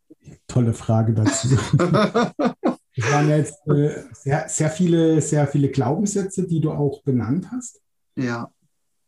tolle 0.47 0.75
Frage 0.75 1.15
dazu. 1.15 1.49
Es 3.01 3.13
waren 3.13 3.29
jetzt 3.29 3.65
äh, 3.69 4.03
sehr, 4.13 4.49
sehr, 4.49 4.71
viele, 4.71 5.21
sehr 5.21 5.47
viele 5.47 5.69
Glaubenssätze, 5.69 6.49
die 6.49 6.61
du 6.61 6.73
auch 6.73 7.01
benannt 7.05 7.47
hast. 7.53 7.81
Ja. 8.17 8.51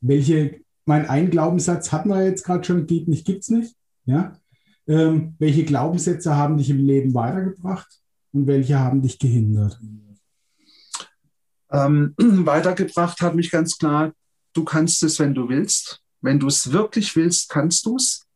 Welche, 0.01 0.61
mein 0.85 1.09
ein 1.09 1.29
Glaubenssatz 1.29 1.91
hatten 1.91 2.09
wir 2.09 2.25
jetzt 2.25 2.45
gerade 2.45 2.63
schon, 2.63 2.87
geht 2.87 3.09
nicht, 3.09 3.27
gibt's 3.27 3.49
nicht. 3.49 3.75
Ja. 4.05 4.39
Ähm, 4.87 5.35
welche 5.41 5.65
Glaubenssätze 5.65 6.37
haben 6.37 6.57
dich 6.57 6.71
im 6.71 6.85
Leben 6.85 7.15
weitergebracht 7.15 8.01
und 8.33 8.47
welche 8.47 8.79
haben 8.79 9.03
dich 9.03 9.19
gehindert? 9.19 9.81
Ähm, 11.71 12.15
weitergebracht 12.19 13.21
hat 13.21 13.35
mich 13.35 13.51
ganz 13.51 13.79
klar, 13.79 14.13
du 14.53 14.65
kannst 14.65 15.03
es, 15.03 15.19
wenn 15.19 15.35
du 15.35 15.49
willst. 15.49 16.03
Wenn 16.21 16.39
du 16.39 16.49
es 16.49 16.73
wirklich 16.73 17.17
willst, 17.17 17.49
kannst 17.49 17.87
du 17.87 17.97
es. 17.97 18.27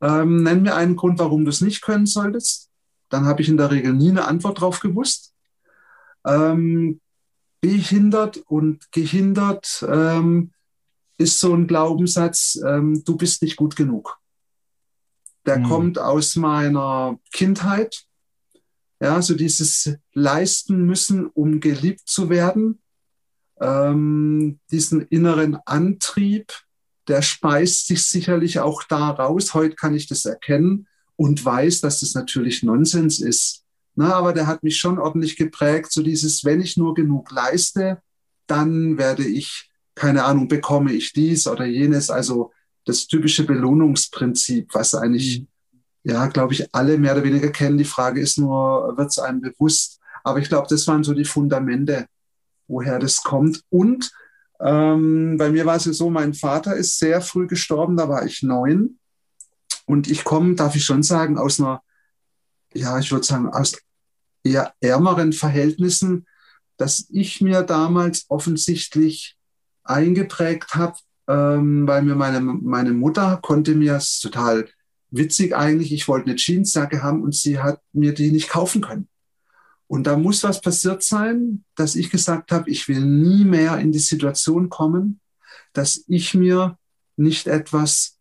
Ähm, 0.00 0.42
nenn 0.42 0.62
mir 0.62 0.74
einen 0.74 0.96
Grund, 0.96 1.18
warum 1.18 1.44
du 1.44 1.50
es 1.50 1.60
nicht 1.60 1.82
können 1.82 2.06
solltest. 2.06 2.70
Dann 3.08 3.26
habe 3.26 3.42
ich 3.42 3.48
in 3.48 3.56
der 3.56 3.70
Regel 3.70 3.92
nie 3.92 4.10
eine 4.10 4.26
Antwort 4.26 4.60
drauf 4.60 4.80
gewusst. 4.80 5.34
Ähm, 6.24 7.00
behindert 7.60 8.38
und 8.46 8.90
gehindert 8.92 9.84
ähm, 9.88 10.52
ist 11.18 11.38
so 11.38 11.54
ein 11.54 11.66
Glaubenssatz, 11.66 12.58
ähm, 12.66 13.04
du 13.04 13.16
bist 13.16 13.42
nicht 13.42 13.56
gut 13.56 13.76
genug. 13.76 14.18
Der 15.46 15.58
mhm. 15.58 15.64
kommt 15.64 15.98
aus 15.98 16.36
meiner 16.36 17.18
Kindheit. 17.32 18.04
Ja, 19.00 19.22
so 19.22 19.34
dieses 19.34 19.94
leisten 20.12 20.84
müssen, 20.84 21.26
um 21.26 21.60
geliebt 21.60 22.02
zu 22.06 22.28
werden. 22.28 22.80
Ähm, 23.60 24.60
diesen 24.70 25.02
inneren 25.02 25.56
Antrieb, 25.64 26.52
der 27.08 27.22
speist 27.22 27.86
sich 27.86 28.04
sicherlich 28.06 28.60
auch 28.60 28.82
daraus. 28.84 29.54
Heute 29.54 29.74
kann 29.74 29.94
ich 29.94 30.06
das 30.06 30.26
erkennen 30.26 30.86
und 31.16 31.44
weiß, 31.44 31.80
dass 31.80 32.00
das 32.00 32.14
natürlich 32.14 32.62
Nonsens 32.62 33.20
ist. 33.20 33.64
Na, 33.94 34.14
aber 34.14 34.32
der 34.32 34.46
hat 34.46 34.62
mich 34.62 34.78
schon 34.78 34.98
ordentlich 34.98 35.36
geprägt, 35.36 35.92
so 35.92 36.02
dieses, 36.02 36.44
wenn 36.44 36.60
ich 36.60 36.76
nur 36.76 36.94
genug 36.94 37.30
leiste, 37.30 38.00
dann 38.46 38.98
werde 38.98 39.26
ich, 39.26 39.70
keine 39.94 40.24
Ahnung, 40.24 40.48
bekomme 40.48 40.92
ich 40.92 41.12
dies 41.12 41.46
oder 41.46 41.66
jenes. 41.66 42.10
Also 42.10 42.52
das 42.84 43.06
typische 43.06 43.44
Belohnungsprinzip, 43.44 44.72
was 44.72 44.94
eigentlich, 44.94 45.40
mhm. 45.40 45.48
Ja, 46.02 46.26
glaube 46.26 46.54
ich, 46.54 46.74
alle 46.74 46.98
mehr 46.98 47.12
oder 47.12 47.24
weniger 47.24 47.50
kennen. 47.50 47.78
Die 47.78 47.84
Frage 47.84 48.20
ist 48.20 48.38
nur, 48.38 48.96
wird 48.96 49.10
es 49.10 49.18
einem 49.18 49.40
bewusst? 49.40 50.00
Aber 50.24 50.38
ich 50.38 50.48
glaube, 50.48 50.66
das 50.68 50.86
waren 50.86 51.04
so 51.04 51.14
die 51.14 51.24
Fundamente, 51.24 52.06
woher 52.68 52.98
das 52.98 53.22
kommt. 53.22 53.62
Und 53.68 54.10
ähm, 54.60 55.36
bei 55.38 55.50
mir 55.50 55.66
war 55.66 55.76
es 55.76 55.86
ja 55.86 55.92
so, 55.92 56.10
mein 56.10 56.34
Vater 56.34 56.76
ist 56.76 56.98
sehr 56.98 57.20
früh 57.20 57.46
gestorben, 57.46 57.96
da 57.96 58.08
war 58.08 58.24
ich 58.24 58.42
neun. 58.42 58.98
Und 59.86 60.08
ich 60.08 60.24
komme, 60.24 60.54
darf 60.54 60.76
ich 60.76 60.84
schon 60.84 61.02
sagen, 61.02 61.38
aus 61.38 61.60
einer, 61.60 61.82
ja, 62.74 62.98
ich 62.98 63.10
würde 63.10 63.26
sagen, 63.26 63.48
aus 63.48 63.76
eher 64.44 64.72
ärmeren 64.80 65.32
Verhältnissen, 65.32 66.26
dass 66.76 67.06
ich 67.10 67.40
mir 67.40 67.62
damals 67.62 68.26
offensichtlich 68.28 69.36
eingeprägt 69.82 70.74
habe, 70.74 70.96
ähm, 71.28 71.86
weil 71.86 72.02
mir 72.02 72.14
meine, 72.14 72.40
meine 72.40 72.92
Mutter 72.92 73.38
konnte 73.42 73.74
mir, 73.74 73.96
es 73.96 74.20
total 74.20 74.68
witzig 75.10 75.56
eigentlich, 75.56 75.92
ich 75.92 76.08
wollte 76.08 76.30
eine 76.30 76.36
Jeansjacke 76.38 77.02
haben 77.02 77.22
und 77.22 77.34
sie 77.34 77.58
hat 77.58 77.80
mir 77.92 78.14
die 78.14 78.30
nicht 78.30 78.48
kaufen 78.48 78.80
können. 78.80 79.08
Und 79.86 80.04
da 80.06 80.16
muss 80.16 80.44
was 80.44 80.60
passiert 80.60 81.02
sein, 81.02 81.64
dass 81.74 81.96
ich 81.96 82.10
gesagt 82.10 82.52
habe, 82.52 82.70
ich 82.70 82.86
will 82.86 83.00
nie 83.00 83.44
mehr 83.44 83.78
in 83.78 83.90
die 83.90 83.98
Situation 83.98 84.68
kommen, 84.68 85.20
dass 85.72 86.04
ich 86.06 86.34
mir 86.34 86.78
nicht 87.16 87.48
etwas 87.48 88.18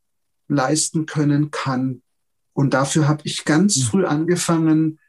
leisten 0.47 1.05
können 1.05 1.51
kann. 1.51 2.01
Und 2.53 2.73
dafür 2.73 3.07
habe 3.07 3.21
ich 3.23 3.45
ganz 3.45 3.77
mhm. 3.77 3.81
früh 3.83 4.05
angefangen, 4.05 4.99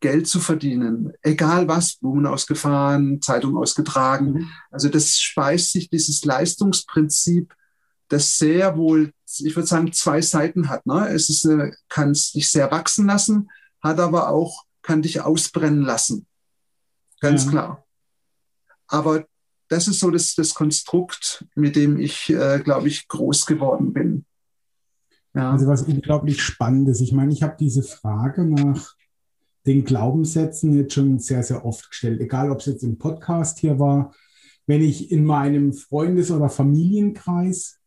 Geld 0.00 0.28
zu 0.28 0.38
verdienen. 0.38 1.12
Egal 1.22 1.66
was, 1.66 1.96
Blumen 1.96 2.26
ausgefahren, 2.26 3.20
Zeitung 3.20 3.56
ausgetragen. 3.56 4.32
Mhm. 4.32 4.50
Also 4.70 4.88
das 4.88 5.18
speist 5.18 5.72
sich 5.72 5.88
dieses 5.88 6.24
Leistungsprinzip, 6.24 7.54
das 8.08 8.38
sehr 8.38 8.76
wohl, 8.76 9.12
ich 9.38 9.56
würde 9.56 9.66
sagen, 9.66 9.92
zwei 9.92 10.20
Seiten 10.20 10.68
hat. 10.68 10.86
Ne? 10.86 11.08
Es 11.08 11.28
ist, 11.28 11.48
kann 11.88 12.12
dich 12.12 12.48
sehr 12.48 12.70
wachsen 12.70 13.06
lassen, 13.06 13.50
hat 13.80 13.98
aber 14.00 14.28
auch, 14.28 14.64
kann 14.82 15.02
dich 15.02 15.20
ausbrennen 15.20 15.82
lassen. 15.82 16.26
Ganz 17.20 17.44
ja. 17.44 17.50
klar. 17.50 17.84
Aber 18.86 19.24
das 19.68 19.88
ist 19.88 20.00
so 20.00 20.10
das, 20.10 20.34
das 20.34 20.54
Konstrukt, 20.54 21.46
mit 21.54 21.74
dem 21.74 21.98
ich, 21.98 22.30
äh, 22.30 22.60
glaube 22.62 22.88
ich, 22.88 23.08
groß 23.08 23.46
geworden 23.46 23.92
bin. 23.92 24.24
Ja. 25.34 25.52
Also 25.52 25.66
was 25.66 25.82
unglaublich 25.82 26.42
Spannendes. 26.42 27.00
Ich 27.00 27.12
meine, 27.12 27.32
ich 27.32 27.42
habe 27.42 27.56
diese 27.58 27.82
Frage 27.82 28.44
nach 28.44 28.94
den 29.66 29.84
Glaubenssätzen 29.84 30.76
jetzt 30.76 30.94
schon 30.94 31.18
sehr, 31.18 31.42
sehr 31.42 31.64
oft 31.64 31.88
gestellt. 31.88 32.20
Egal, 32.20 32.50
ob 32.50 32.60
es 32.60 32.66
jetzt 32.66 32.84
im 32.84 32.98
Podcast 32.98 33.58
hier 33.58 33.78
war, 33.78 34.14
wenn 34.66 34.82
ich 34.82 35.10
in 35.10 35.24
meinem 35.24 35.72
Freundes- 35.72 36.30
oder 36.30 36.48
Familienkreis 36.48 37.80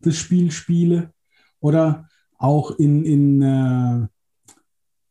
das 0.00 0.16
Spiel 0.16 0.50
spiele 0.50 1.12
oder 1.60 2.08
auch 2.38 2.78
in, 2.78 3.04
in 3.04 3.42
äh, 3.42 4.06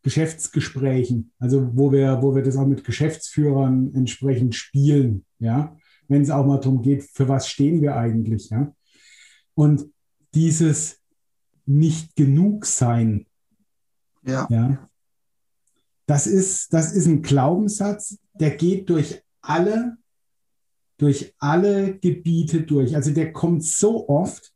Geschäftsgesprächen, 0.01 1.31
also 1.39 1.69
wo 1.75 1.91
wir, 1.91 2.21
wo 2.21 2.35
wir 2.35 2.43
das 2.43 2.57
auch 2.57 2.65
mit 2.65 2.83
Geschäftsführern 2.83 3.93
entsprechend 3.93 4.55
spielen, 4.55 5.25
ja, 5.39 5.75
wenn 6.07 6.21
es 6.21 6.31
auch 6.31 6.45
mal 6.45 6.59
darum 6.59 6.81
geht, 6.81 7.03
für 7.03 7.27
was 7.27 7.47
stehen 7.47 7.81
wir 7.81 7.95
eigentlich, 7.95 8.49
ja. 8.49 8.73
Und 9.53 9.85
dieses 10.33 11.01
nicht 11.65 12.15
genug 12.15 12.65
sein, 12.65 13.27
ja. 14.23 14.47
ja 14.49 14.89
das 16.09 16.25
ist, 16.25 16.73
das 16.73 16.91
ist 16.91 17.05
ein 17.05 17.21
Glaubenssatz, 17.21 18.17
der 18.33 18.49
geht 18.57 18.89
durch 18.89 19.21
alle, 19.41 19.97
durch 20.97 21.35
alle 21.37 21.99
Gebiete 21.99 22.63
durch. 22.63 22.95
Also 22.95 23.11
der 23.11 23.31
kommt 23.31 23.63
so 23.63 24.09
oft. 24.09 24.51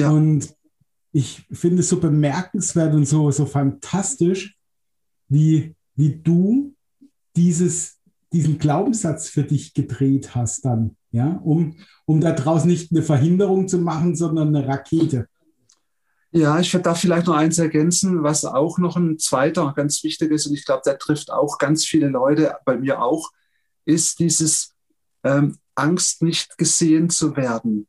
Ja. 0.00 0.10
Und 0.10 0.54
ich 1.12 1.46
finde 1.52 1.80
es 1.80 1.88
so 1.88 2.00
bemerkenswert 2.00 2.94
und 2.94 3.06
so, 3.06 3.30
so 3.30 3.46
fantastisch, 3.46 4.56
wie, 5.28 5.74
wie 5.94 6.16
du 6.16 6.74
dieses, 7.36 7.98
diesen 8.32 8.58
Glaubenssatz 8.58 9.28
für 9.28 9.44
dich 9.44 9.74
gedreht 9.74 10.34
hast 10.34 10.64
dann, 10.64 10.96
ja, 11.10 11.40
um, 11.44 11.76
um 12.04 12.20
daraus 12.20 12.64
nicht 12.64 12.92
eine 12.92 13.02
Verhinderung 13.02 13.68
zu 13.68 13.78
machen, 13.78 14.14
sondern 14.14 14.54
eine 14.54 14.66
Rakete. 14.66 15.26
Ja, 16.32 16.60
ich 16.60 16.70
darf 16.70 17.00
vielleicht 17.00 17.26
noch 17.26 17.34
eins 17.34 17.58
ergänzen, 17.58 18.22
was 18.22 18.44
auch 18.44 18.78
noch 18.78 18.96
ein 18.96 19.18
zweiter 19.18 19.72
ganz 19.74 20.04
wichtig 20.04 20.30
ist, 20.30 20.46
und 20.46 20.54
ich 20.54 20.64
glaube, 20.64 20.82
der 20.86 20.98
trifft 20.98 21.32
auch 21.32 21.58
ganz 21.58 21.84
viele 21.84 22.08
Leute, 22.08 22.54
bei 22.64 22.78
mir 22.78 23.02
auch, 23.02 23.30
ist 23.84 24.20
dieses 24.20 24.74
ähm, 25.24 25.58
Angst, 25.74 26.22
nicht 26.22 26.56
gesehen 26.56 27.10
zu 27.10 27.36
werden. 27.36 27.88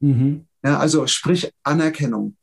Mhm. 0.00 0.47
Ja, 0.62 0.78
also 0.78 1.06
sprich 1.06 1.52
Anerkennung. 1.62 2.36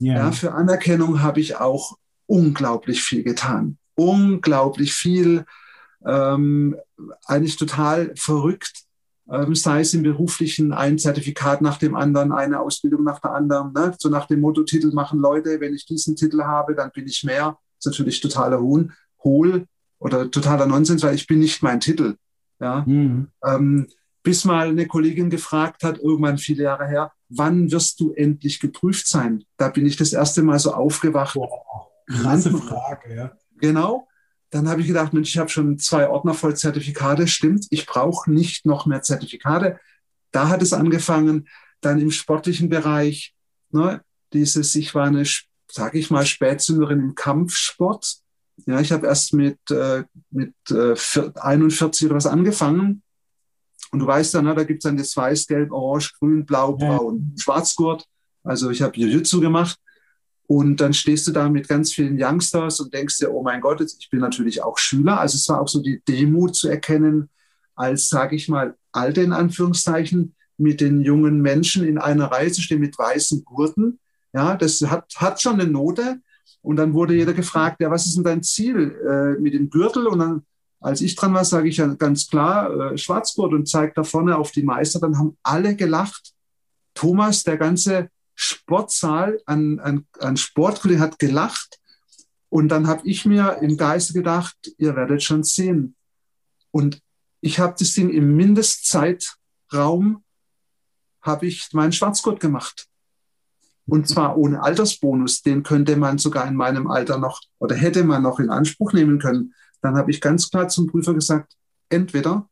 Yeah. 0.00 0.16
Ja, 0.16 0.32
für 0.32 0.52
Anerkennung 0.52 1.22
habe 1.22 1.40
ich 1.40 1.56
auch 1.56 1.96
unglaublich 2.26 3.02
viel 3.02 3.24
getan. 3.24 3.78
Unglaublich 3.94 4.94
viel. 4.94 5.44
Ähm, 6.06 6.76
eigentlich 7.26 7.56
total 7.56 8.12
verrückt 8.16 8.84
ähm, 9.30 9.54
sei 9.54 9.80
es 9.80 9.94
im 9.94 10.02
beruflichen 10.02 10.72
ein 10.72 10.98
Zertifikat 10.98 11.60
nach 11.60 11.78
dem 11.78 11.94
anderen, 11.94 12.32
eine 12.32 12.60
Ausbildung 12.60 13.04
nach 13.04 13.20
der 13.20 13.32
anderen, 13.32 13.72
ne? 13.72 13.94
so 13.98 14.08
nach 14.08 14.26
dem 14.26 14.40
Motto 14.40 14.62
Titel 14.62 14.92
machen 14.92 15.20
Leute, 15.20 15.60
wenn 15.60 15.74
ich 15.74 15.84
diesen 15.86 16.16
Titel 16.16 16.42
habe, 16.42 16.74
dann 16.74 16.90
bin 16.92 17.06
ich 17.06 17.24
mehr. 17.24 17.58
Das 17.76 17.86
ist 17.86 17.92
natürlich 17.92 18.20
totaler 18.20 18.60
Hohn, 18.60 18.92
hohl 19.22 19.66
oder 19.98 20.30
totaler 20.30 20.66
Nonsens, 20.66 21.02
weil 21.02 21.14
ich 21.14 21.26
bin 21.26 21.40
nicht 21.40 21.62
mein 21.62 21.80
Titel. 21.80 22.16
Ja? 22.60 22.84
Mhm. 22.86 23.28
Ähm, 23.44 23.86
bis 24.28 24.44
mal 24.44 24.68
eine 24.68 24.86
Kollegin 24.86 25.30
gefragt 25.30 25.84
hat, 25.84 26.00
irgendwann 26.00 26.36
viele 26.36 26.64
Jahre 26.64 26.86
her, 26.86 27.12
wann 27.30 27.72
wirst 27.72 27.98
du 27.98 28.12
endlich 28.12 28.60
geprüft 28.60 29.08
sein? 29.08 29.42
Da 29.56 29.70
bin 29.70 29.86
ich 29.86 29.96
das 29.96 30.12
erste 30.12 30.42
Mal 30.42 30.58
so 30.58 30.74
aufgewacht. 30.74 31.32
Boah, 31.32 31.88
krasse 32.06 32.50
Frage, 32.52 33.14
ja. 33.14 33.32
Genau. 33.56 34.06
Dann 34.50 34.68
habe 34.68 34.82
ich 34.82 34.86
gedacht, 34.86 35.14
Mensch, 35.14 35.30
ich 35.30 35.38
habe 35.38 35.48
schon 35.48 35.78
zwei 35.78 36.10
Ordner 36.10 36.34
voll 36.34 36.54
Zertifikate. 36.54 37.26
Stimmt, 37.26 37.68
ich 37.70 37.86
brauche 37.86 38.30
nicht 38.30 38.66
noch 38.66 38.84
mehr 38.84 39.00
Zertifikate. 39.00 39.80
Da 40.30 40.50
hat 40.50 40.60
es 40.60 40.74
angefangen. 40.74 41.48
Dann 41.80 41.98
im 41.98 42.10
sportlichen 42.10 42.68
Bereich, 42.68 43.34
ne, 43.70 44.02
dieses, 44.34 44.74
ich 44.74 44.94
war 44.94 45.06
eine, 45.06 45.24
sage 45.70 45.98
ich 45.98 46.10
mal, 46.10 46.26
Spätzünderin 46.26 47.00
im 47.00 47.14
Kampfsport. 47.14 48.18
Ja, 48.66 48.78
ich 48.78 48.92
habe 48.92 49.06
erst 49.06 49.32
mit, 49.32 49.58
äh, 49.70 50.04
mit 50.28 50.52
äh, 50.70 50.94
41 51.34 52.08
oder 52.08 52.16
was 52.16 52.26
angefangen. 52.26 53.02
Und 53.90 54.00
du 54.00 54.06
weißt 54.06 54.34
dann, 54.34 54.44
ne, 54.44 54.54
da 54.54 54.64
gibt 54.64 54.84
es 54.84 54.88
dann 54.88 54.96
das 54.96 55.16
Weiß, 55.16 55.46
Gelb, 55.46 55.72
Orange, 55.72 56.12
Grün, 56.18 56.44
Blau, 56.44 56.76
Braun, 56.76 57.32
ja. 57.36 57.42
Schwarzgurt. 57.42 58.04
Also 58.42 58.70
ich 58.70 58.82
habe 58.82 58.96
Jiu-Jitsu 58.96 59.40
gemacht. 59.40 59.78
Und 60.46 60.80
dann 60.80 60.94
stehst 60.94 61.26
du 61.26 61.32
da 61.32 61.48
mit 61.50 61.68
ganz 61.68 61.92
vielen 61.92 62.16
Youngsters 62.18 62.80
und 62.80 62.94
denkst 62.94 63.18
dir, 63.18 63.30
oh 63.30 63.42
mein 63.42 63.60
Gott, 63.60 63.82
ich 63.82 64.08
bin 64.10 64.20
natürlich 64.20 64.62
auch 64.62 64.78
Schüler. 64.78 65.20
Also 65.20 65.36
es 65.36 65.46
war 65.50 65.60
auch 65.60 65.68
so 65.68 65.82
die 65.82 66.00
Demut 66.08 66.56
zu 66.56 66.68
erkennen, 66.68 67.28
als, 67.74 68.08
sage 68.08 68.34
ich 68.34 68.48
mal, 68.48 68.74
alte 68.92 69.20
in 69.20 69.32
Anführungszeichen, 69.32 70.34
mit 70.56 70.80
den 70.80 71.02
jungen 71.02 71.40
Menschen 71.40 71.86
in 71.86 71.98
einer 71.98 72.26
Reihe 72.26 72.50
zu 72.50 72.60
stehen 72.62 72.80
mit 72.80 72.98
weißen 72.98 73.44
Gurten. 73.44 74.00
Ja, 74.32 74.56
das 74.56 74.80
hat, 74.82 75.14
hat 75.16 75.40
schon 75.40 75.60
eine 75.60 75.70
Note. 75.70 76.20
Und 76.60 76.76
dann 76.76 76.92
wurde 76.92 77.14
jeder 77.14 77.32
gefragt, 77.32 77.80
ja, 77.80 77.90
was 77.90 78.06
ist 78.06 78.16
denn 78.16 78.24
dein 78.24 78.42
Ziel 78.42 78.96
äh, 79.08 79.40
mit 79.40 79.54
dem 79.54 79.70
Gürtel? 79.70 80.06
Und 80.06 80.18
dann, 80.18 80.42
als 80.80 81.00
ich 81.00 81.16
dran 81.16 81.34
war, 81.34 81.44
sage 81.44 81.68
ich 81.68 81.78
ja 81.78 81.86
ganz 81.86 82.28
klar, 82.28 82.92
äh, 82.92 82.98
Schwarzgurt 82.98 83.52
und 83.52 83.68
zeigt 83.68 83.98
da 83.98 84.04
vorne 84.04 84.36
auf 84.36 84.52
die 84.52 84.62
Meister. 84.62 85.00
Dann 85.00 85.18
haben 85.18 85.36
alle 85.42 85.74
gelacht. 85.74 86.32
Thomas, 86.94 87.42
der 87.42 87.56
ganze 87.56 88.10
Sportsaal 88.34 89.40
an, 89.46 89.80
an, 89.80 90.06
an 90.20 90.36
Sportkollegen 90.36 91.02
hat 91.02 91.18
gelacht. 91.18 91.78
Und 92.48 92.68
dann 92.68 92.86
habe 92.86 93.06
ich 93.06 93.24
mir 93.26 93.58
im 93.60 93.76
Geiste 93.76 94.12
gedacht, 94.12 94.56
ihr 94.78 94.94
werdet 94.94 95.22
schon 95.22 95.42
sehen. 95.42 95.96
Und 96.70 97.00
ich 97.40 97.58
habe 97.58 97.74
das 97.78 97.92
Ding 97.92 98.10
im 98.10 98.36
Mindestzeitraum, 98.36 100.24
habe 101.20 101.46
ich 101.46 101.68
meinen 101.72 101.92
Schwarzgurt 101.92 102.40
gemacht. 102.40 102.86
Und 103.86 104.06
zwar 104.06 104.36
ohne 104.36 104.62
Altersbonus. 104.62 105.42
Den 105.42 105.62
könnte 105.62 105.96
man 105.96 106.18
sogar 106.18 106.46
in 106.46 106.54
meinem 106.54 106.88
Alter 106.88 107.18
noch 107.18 107.40
oder 107.58 107.74
hätte 107.74 108.04
man 108.04 108.22
noch 108.22 108.38
in 108.38 108.50
Anspruch 108.50 108.92
nehmen 108.92 109.18
können. 109.18 109.54
Dann 109.80 109.96
habe 109.96 110.10
ich 110.10 110.20
ganz 110.20 110.50
klar 110.50 110.68
zum 110.68 110.86
Prüfer 110.86 111.14
gesagt, 111.14 111.54
entweder 111.88 112.48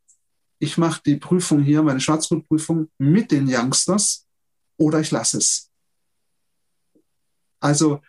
ich 0.59 0.77
mache 0.77 1.01
die 1.05 1.17
Prüfung 1.17 1.61
hier, 1.61 1.83
meine 1.83 1.99
Schwarzgurtprüfung 1.99 2.89
mit 2.97 3.31
den 3.31 3.47
Youngsters 3.47 4.25
oder 4.77 4.99
ich 4.99 5.11
lasse 5.11 5.37
es. 5.37 5.69
Also 7.59 8.01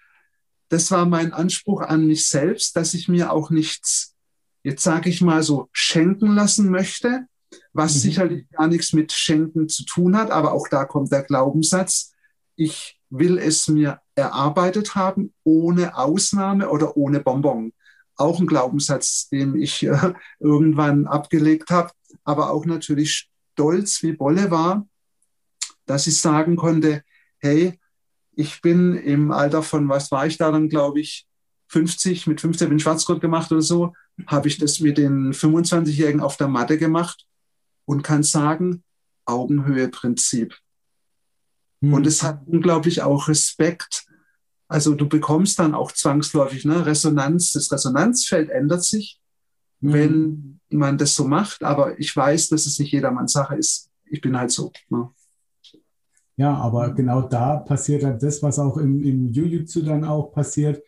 das 0.68 0.90
war 0.90 1.06
mein 1.06 1.32
Anspruch 1.32 1.82
an 1.82 2.06
mich 2.06 2.28
selbst, 2.28 2.76
dass 2.76 2.94
ich 2.94 3.08
mir 3.08 3.32
auch 3.32 3.50
nichts, 3.50 4.14
jetzt 4.62 4.82
sage 4.82 5.08
ich 5.10 5.20
mal 5.20 5.42
so, 5.42 5.68
schenken 5.72 6.34
lassen 6.34 6.70
möchte, 6.70 7.26
was 7.72 7.94
mhm. 7.94 7.98
sicherlich 7.98 8.50
gar 8.50 8.68
nichts 8.68 8.92
mit 8.92 9.12
Schenken 9.12 9.68
zu 9.68 9.84
tun 9.84 10.16
hat, 10.16 10.30
aber 10.30 10.52
auch 10.52 10.68
da 10.68 10.84
kommt 10.84 11.12
der 11.12 11.22
Glaubenssatz, 11.22 12.12
ich 12.56 13.00
will 13.10 13.38
es 13.38 13.68
mir 13.68 14.00
erarbeitet 14.14 14.94
haben, 14.94 15.32
ohne 15.44 15.96
Ausnahme 15.96 16.68
oder 16.68 16.96
ohne 16.96 17.20
Bonbon. 17.20 17.72
Auch 18.18 18.38
ein 18.40 18.46
Glaubenssatz, 18.46 19.28
den 19.30 19.56
ich 19.56 19.82
äh, 19.84 20.12
irgendwann 20.38 21.06
abgelegt 21.06 21.70
habe, 21.70 21.90
aber 22.24 22.50
auch 22.50 22.66
natürlich 22.66 23.30
stolz 23.52 24.02
wie 24.02 24.12
Bolle 24.12 24.50
war, 24.50 24.86
dass 25.86 26.06
ich 26.06 26.20
sagen 26.20 26.56
konnte, 26.56 27.02
hey, 27.38 27.78
ich 28.32 28.60
bin 28.60 28.94
im 28.94 29.32
Alter 29.32 29.62
von, 29.62 29.88
was 29.88 30.12
war 30.12 30.26
ich 30.26 30.36
da 30.36 30.52
dann, 30.52 30.68
glaube 30.68 31.00
ich, 31.00 31.26
50, 31.68 32.26
mit 32.26 32.40
15 32.40 32.68
bin 32.68 32.78
ich 32.78 32.82
Schwarzgurt 32.82 33.20
gemacht 33.20 33.50
oder 33.50 33.62
so, 33.62 33.94
habe 34.26 34.48
ich 34.48 34.58
das 34.58 34.80
mit 34.80 34.98
den 34.98 35.32
25-Jährigen 35.32 36.20
auf 36.20 36.36
der 36.36 36.48
Matte 36.48 36.78
gemacht 36.78 37.26
und 37.84 38.02
kann 38.02 38.22
sagen, 38.22 38.84
Augenhöhe-Prinzip. 39.26 40.56
Mhm. 41.80 41.94
Und 41.94 42.06
es 42.06 42.22
hat 42.22 42.42
unglaublich 42.46 43.02
auch 43.02 43.28
Respekt. 43.28 44.06
Also 44.68 44.94
du 44.94 45.08
bekommst 45.08 45.58
dann 45.58 45.74
auch 45.74 45.92
zwangsläufig 45.92 46.64
ne, 46.66 46.84
Resonanz. 46.84 47.52
Das 47.52 47.72
Resonanzfeld 47.72 48.50
ändert 48.50 48.84
sich, 48.84 49.20
mhm. 49.80 49.92
wenn 49.92 50.60
man 50.70 50.98
das 50.98 51.14
so 51.14 51.26
macht. 51.26 51.62
Aber 51.64 51.98
ich 51.98 52.14
weiß, 52.14 52.50
dass 52.50 52.66
es 52.66 52.78
nicht 52.78 52.92
jedermanns 52.92 53.32
Sache 53.32 53.56
ist. 53.56 53.90
Ich 54.04 54.20
bin 54.20 54.36
halt 54.36 54.50
so. 54.50 54.72
Ne? 54.90 55.08
Ja, 56.36 56.54
aber 56.54 56.92
genau 56.92 57.22
da 57.22 57.56
passiert 57.56 58.02
dann 58.02 58.18
das, 58.18 58.42
was 58.42 58.58
auch 58.58 58.76
im, 58.76 59.02
im 59.02 59.32
Jiu-Jitsu 59.32 59.82
dann 59.82 60.04
auch 60.04 60.32
passiert. 60.32 60.82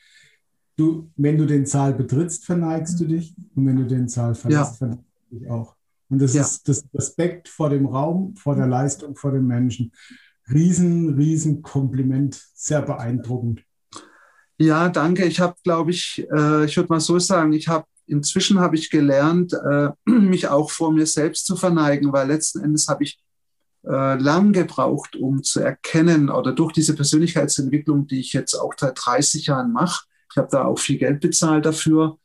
Du, 0.77 1.11
wenn 1.17 1.39
du 1.39 1.47
den 1.47 1.67
Zahl 1.67 1.95
betrittst, 1.95 2.45
verneigst 2.45 3.01
du 3.01 3.07
dich. 3.07 3.35
Und 3.57 3.67
wenn 3.67 3.77
du 3.77 3.87
den 3.87 4.09
Zahl 4.09 4.35
verlässt, 4.35 4.73
ja. 4.73 4.77
verneigst 4.77 5.05
du 5.31 5.39
dich 5.39 5.51
auch. 5.51 5.75
Und 6.09 6.21
das 6.21 6.35
ja. 6.35 6.43
ist 6.43 6.69
das 6.69 6.85
Respekt 6.93 7.49
vor 7.49 7.71
dem 7.71 7.87
Raum, 7.87 8.37
vor 8.37 8.57
der 8.57 8.67
Leistung, 8.67 9.17
vor 9.17 9.33
dem 9.33 9.47
Menschen 9.47 9.93
riesen, 10.53 11.15
riesen 11.15 11.63
Kompliment. 11.63 12.51
Sehr 12.55 12.83
beeindruckend. 12.83 13.65
Ja, 14.61 14.91
danke. 14.91 15.25
Ich 15.25 15.41
habe, 15.41 15.55
glaube 15.65 15.91
ich, 15.91 16.27
äh, 16.31 16.67
ich 16.67 16.77
würde 16.77 16.91
mal 16.91 17.01
so 17.01 17.19
sagen, 17.19 17.55
ich 17.55 17.69
habe 17.69 17.87
inzwischen 18.07 18.61
habe 18.61 18.77
ich 18.77 18.91
gelernt, 18.91 19.55
äh, 19.55 19.89
mich 20.05 20.49
auch 20.49 20.71
vor 20.71 20.93
mir 20.93 21.07
selbst 21.07 21.47
zu 21.47 21.57
verneigen, 21.57 22.13
weil 22.13 22.29
letzten 22.29 22.63
Endes 22.63 22.87
habe 22.87 23.05
ich 23.05 23.19
äh, 23.87 24.17
lang 24.17 24.53
gebraucht, 24.53 25.17
um 25.17 25.43
zu 25.43 25.61
erkennen 25.61 26.29
oder 26.29 26.53
durch 26.53 26.75
diese 26.75 26.95
Persönlichkeitsentwicklung, 26.95 28.07
die 28.07 28.21
ich 28.21 28.35
jetzt 28.35 28.55
auch 28.55 28.75
seit 28.79 28.99
30 29.03 29.47
Jahren 29.47 29.73
mache, 29.73 30.05
ich 30.31 30.37
habe 30.37 30.49
da 30.51 30.67
auch 30.67 30.79
viel 30.79 30.99
Geld 30.99 31.21
bezahlt 31.21 31.65
dafür. 31.65 32.19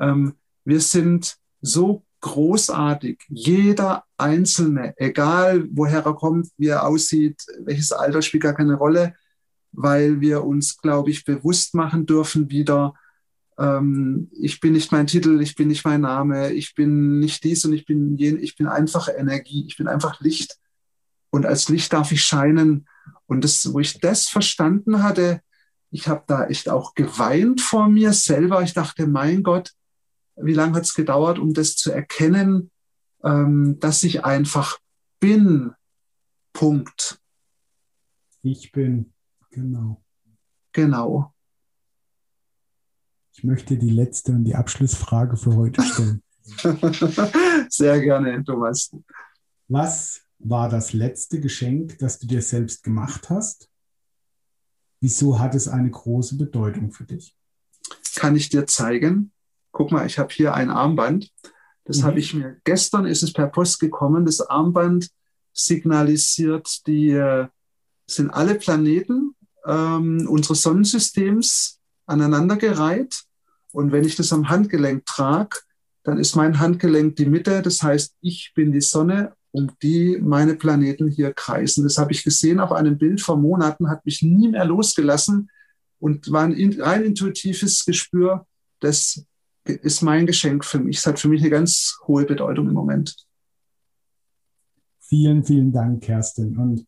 Ähm, 0.00 0.32
wir 0.64 0.80
sind 0.80 1.36
so 1.60 2.04
großartig. 2.22 3.20
Jeder 3.28 4.04
Einzelne, 4.16 4.94
egal 4.96 5.68
woher 5.72 6.06
er 6.06 6.14
kommt, 6.14 6.48
wie 6.56 6.68
er 6.68 6.86
aussieht, 6.86 7.42
welches 7.64 7.92
Alter 7.92 8.22
spielt 8.22 8.44
gar 8.44 8.54
keine 8.54 8.76
Rolle, 8.76 9.14
weil 9.76 10.20
wir 10.20 10.44
uns, 10.44 10.78
glaube 10.78 11.10
ich, 11.10 11.24
bewusst 11.24 11.74
machen 11.74 12.06
dürfen 12.06 12.50
wieder, 12.50 12.94
ähm, 13.58 14.30
ich 14.32 14.60
bin 14.60 14.72
nicht 14.72 14.92
mein 14.92 15.06
Titel, 15.06 15.40
ich 15.40 15.54
bin 15.54 15.68
nicht 15.68 15.84
mein 15.84 16.00
Name, 16.00 16.52
ich 16.52 16.74
bin 16.74 17.18
nicht 17.18 17.44
dies 17.44 17.64
und 17.64 17.72
ich 17.72 17.86
bin 17.86 18.16
jen, 18.16 18.42
ich 18.42 18.56
bin 18.56 18.66
einfache 18.66 19.12
Energie, 19.12 19.66
ich 19.66 19.76
bin 19.76 19.86
einfach 19.86 20.20
Licht. 20.20 20.58
Und 21.30 21.46
als 21.46 21.68
Licht 21.68 21.92
darf 21.92 22.12
ich 22.12 22.22
scheinen. 22.24 22.88
Und 23.26 23.44
das, 23.44 23.72
wo 23.72 23.80
ich 23.80 24.00
das 24.00 24.28
verstanden 24.28 25.02
hatte, 25.02 25.40
ich 25.90 26.08
habe 26.08 26.24
da 26.26 26.46
echt 26.46 26.68
auch 26.68 26.94
geweint 26.94 27.60
vor 27.60 27.88
mir 27.88 28.12
selber. 28.12 28.62
Ich 28.62 28.72
dachte, 28.72 29.06
mein 29.06 29.42
Gott, 29.42 29.72
wie 30.36 30.54
lange 30.54 30.74
hat 30.74 30.84
es 30.84 30.94
gedauert, 30.94 31.38
um 31.38 31.54
das 31.54 31.76
zu 31.76 31.92
erkennen, 31.92 32.70
ähm, 33.24 33.78
dass 33.80 34.02
ich 34.02 34.24
einfach 34.24 34.78
bin. 35.20 35.72
Punkt. 36.52 37.20
Ich 38.42 38.72
bin, 38.72 39.12
genau. 39.56 40.02
Genau. 40.72 41.34
Ich 43.32 43.44
möchte 43.44 43.76
die 43.76 43.90
letzte 43.90 44.32
und 44.32 44.44
die 44.44 44.54
Abschlussfrage 44.54 45.36
für 45.36 45.56
heute 45.56 45.82
stellen. 45.82 46.22
Sehr 47.68 48.00
gerne, 48.00 48.42
Thomas. 48.44 48.94
Was 49.68 50.22
war 50.38 50.68
das 50.68 50.92
letzte 50.92 51.40
Geschenk, 51.40 51.98
das 51.98 52.18
du 52.18 52.26
dir 52.26 52.40
selbst 52.40 52.82
gemacht 52.82 53.30
hast? 53.30 53.68
Wieso 55.00 55.38
hat 55.38 55.54
es 55.54 55.68
eine 55.68 55.90
große 55.90 56.36
Bedeutung 56.36 56.92
für 56.92 57.04
dich? 57.04 57.36
Kann 58.14 58.36
ich 58.36 58.48
dir 58.48 58.66
zeigen? 58.66 59.32
guck 59.76 59.92
mal, 59.92 60.06
ich 60.06 60.18
habe 60.18 60.32
hier 60.32 60.54
ein 60.54 60.70
Armband. 60.70 61.30
Das 61.84 61.98
mhm. 61.98 62.04
habe 62.04 62.18
ich 62.18 62.32
mir, 62.32 62.56
gestern 62.64 63.04
ist 63.04 63.22
es 63.22 63.34
per 63.34 63.48
Post 63.48 63.78
gekommen. 63.78 64.24
Das 64.24 64.40
Armband 64.40 65.10
signalisiert, 65.52 66.86
die 66.86 67.10
äh, 67.10 67.48
sind 68.06 68.30
alle 68.30 68.54
Planeten 68.54 69.35
ähm, 69.66 70.26
unseres 70.28 70.62
Sonnensystems 70.62 71.80
aneinandergereiht. 72.06 73.24
Und 73.72 73.92
wenn 73.92 74.04
ich 74.04 74.16
das 74.16 74.32
am 74.32 74.48
Handgelenk 74.48 75.04
trage, 75.06 75.58
dann 76.02 76.18
ist 76.18 76.36
mein 76.36 76.60
Handgelenk 76.60 77.16
die 77.16 77.26
Mitte. 77.26 77.62
Das 77.62 77.82
heißt, 77.82 78.14
ich 78.20 78.52
bin 78.54 78.72
die 78.72 78.80
Sonne, 78.80 79.34
um 79.50 79.70
die 79.82 80.18
meine 80.22 80.54
Planeten 80.54 81.08
hier 81.08 81.32
kreisen. 81.32 81.84
Das 81.84 81.98
habe 81.98 82.12
ich 82.12 82.22
gesehen 82.22 82.60
auf 82.60 82.72
einem 82.72 82.96
Bild 82.96 83.20
vor 83.20 83.36
Monaten, 83.36 83.88
hat 83.88 84.04
mich 84.06 84.22
nie 84.22 84.48
mehr 84.48 84.64
losgelassen 84.64 85.50
und 85.98 86.30
war 86.30 86.44
ein 86.44 86.80
rein 86.80 87.04
intuitives 87.04 87.84
Gespür, 87.84 88.46
das 88.80 89.24
ist 89.64 90.02
mein 90.02 90.26
Geschenk 90.26 90.64
für 90.64 90.78
mich. 90.78 90.98
Es 90.98 91.06
hat 91.06 91.18
für 91.18 91.28
mich 91.28 91.40
eine 91.40 91.50
ganz 91.50 91.98
hohe 92.06 92.24
Bedeutung 92.24 92.68
im 92.68 92.74
Moment. 92.74 93.16
Vielen, 95.00 95.44
vielen 95.44 95.72
Dank, 95.72 96.02
Kerstin. 96.02 96.56
Und 96.56 96.86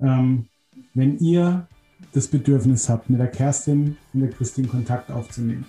ähm, 0.00 0.48
wenn 0.94 1.18
ihr 1.18 1.68
das 2.12 2.28
Bedürfnis 2.28 2.88
habt, 2.88 3.10
mit 3.10 3.20
der 3.20 3.28
Kerstin 3.28 3.96
und 4.12 4.20
der 4.20 4.30
Christine 4.30 4.68
Kontakt 4.68 5.10
aufzunehmen, 5.10 5.66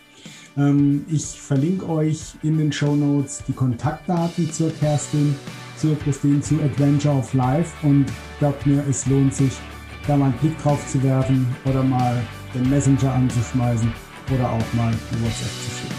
ähm, 0.57 1.05
ich 1.09 1.25
verlinke 1.25 1.87
euch 1.87 2.33
in 2.41 2.57
den 2.57 2.71
Show 2.71 2.95
Notes 2.95 3.43
die 3.47 3.53
Kontaktdaten 3.53 4.51
zur 4.51 4.71
Kerstin, 4.71 5.35
zur 5.77 5.97
Christine, 5.99 6.41
zu 6.41 6.55
Adventure 6.55 7.15
of 7.15 7.33
Life 7.33 7.71
und 7.85 8.05
glaubt 8.39 8.65
mir, 8.65 8.83
es 8.89 9.05
lohnt 9.05 9.33
sich, 9.35 9.53
da 10.07 10.17
mal 10.17 10.25
einen 10.25 10.33
Blick 10.39 10.57
drauf 10.63 10.85
zu 10.87 11.01
werfen 11.03 11.47
oder 11.65 11.83
mal 11.83 12.17
den 12.55 12.67
Messenger 12.69 13.13
anzuschmeißen 13.13 13.91
oder 14.33 14.49
auch 14.49 14.73
mal 14.73 14.87
eine 14.87 15.21
WhatsApp 15.21 15.47
zu 15.47 15.71
schicken. 15.79 15.95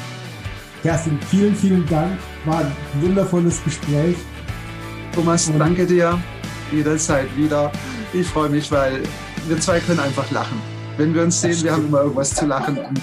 Kerstin, 0.83 1.19
vielen, 1.31 1.55
vielen 1.55 1.87
Dank. 1.87 2.19
War 2.45 2.61
ein 2.61 2.73
wundervolles 3.01 3.63
Gespräch. 3.63 4.17
Thomas, 5.13 5.51
danke 5.59 5.87
dir. 5.87 6.19
Jederzeit 6.73 7.29
wieder. 7.37 7.73
Ich 8.13 8.27
freue 8.27 8.49
mich, 8.49 8.71
weil 8.71 9.03
wir 9.49 9.61
zwei 9.61 9.81
können 9.81 10.01
einfach 10.01 10.31
lachen. 10.31 10.61
Wenn 10.97 11.15
wir 11.15 11.23
uns 11.23 11.41
sehen, 11.41 11.63
wir 11.63 11.73
haben 11.73 11.87
immer 11.87 12.03
irgendwas 12.03 12.35
zu 12.35 12.47
lachen. 12.47 12.79
Und 12.79 13.01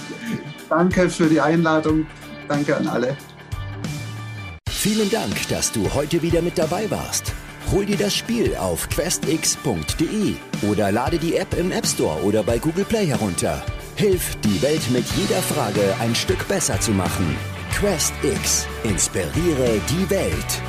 danke 0.69 1.09
für 1.09 1.27
die 1.27 1.39
Einladung. 1.39 2.05
Danke 2.47 2.75
an 2.75 2.87
alle. 2.87 3.15
Vielen 4.69 5.09
Dank, 5.09 5.47
dass 5.49 5.71
du 5.71 5.93
heute 5.93 6.21
wieder 6.21 6.41
mit 6.41 6.57
dabei 6.57 6.89
warst. 6.91 7.33
Hol 7.71 7.85
dir 7.85 7.97
das 7.97 8.15
Spiel 8.15 8.55
auf 8.55 8.87
questx.de 8.89 10.35
oder 10.69 10.91
lade 10.91 11.17
die 11.17 11.35
App 11.35 11.57
im 11.57 11.71
App 11.71 11.87
Store 11.87 12.21
oder 12.21 12.43
bei 12.43 12.59
Google 12.59 12.85
Play 12.85 13.07
herunter. 13.07 13.63
Hilf, 13.95 14.35
die 14.43 14.61
Welt 14.61 14.91
mit 14.91 15.05
jeder 15.15 15.41
Frage 15.41 15.95
ein 15.99 16.13
Stück 16.13 16.47
besser 16.47 16.79
zu 16.79 16.91
machen. 16.91 17.35
Quest 17.73 18.13
X. 18.23 18.67
Inspiriere 18.83 19.79
die 19.89 20.09
Welt. 20.09 20.61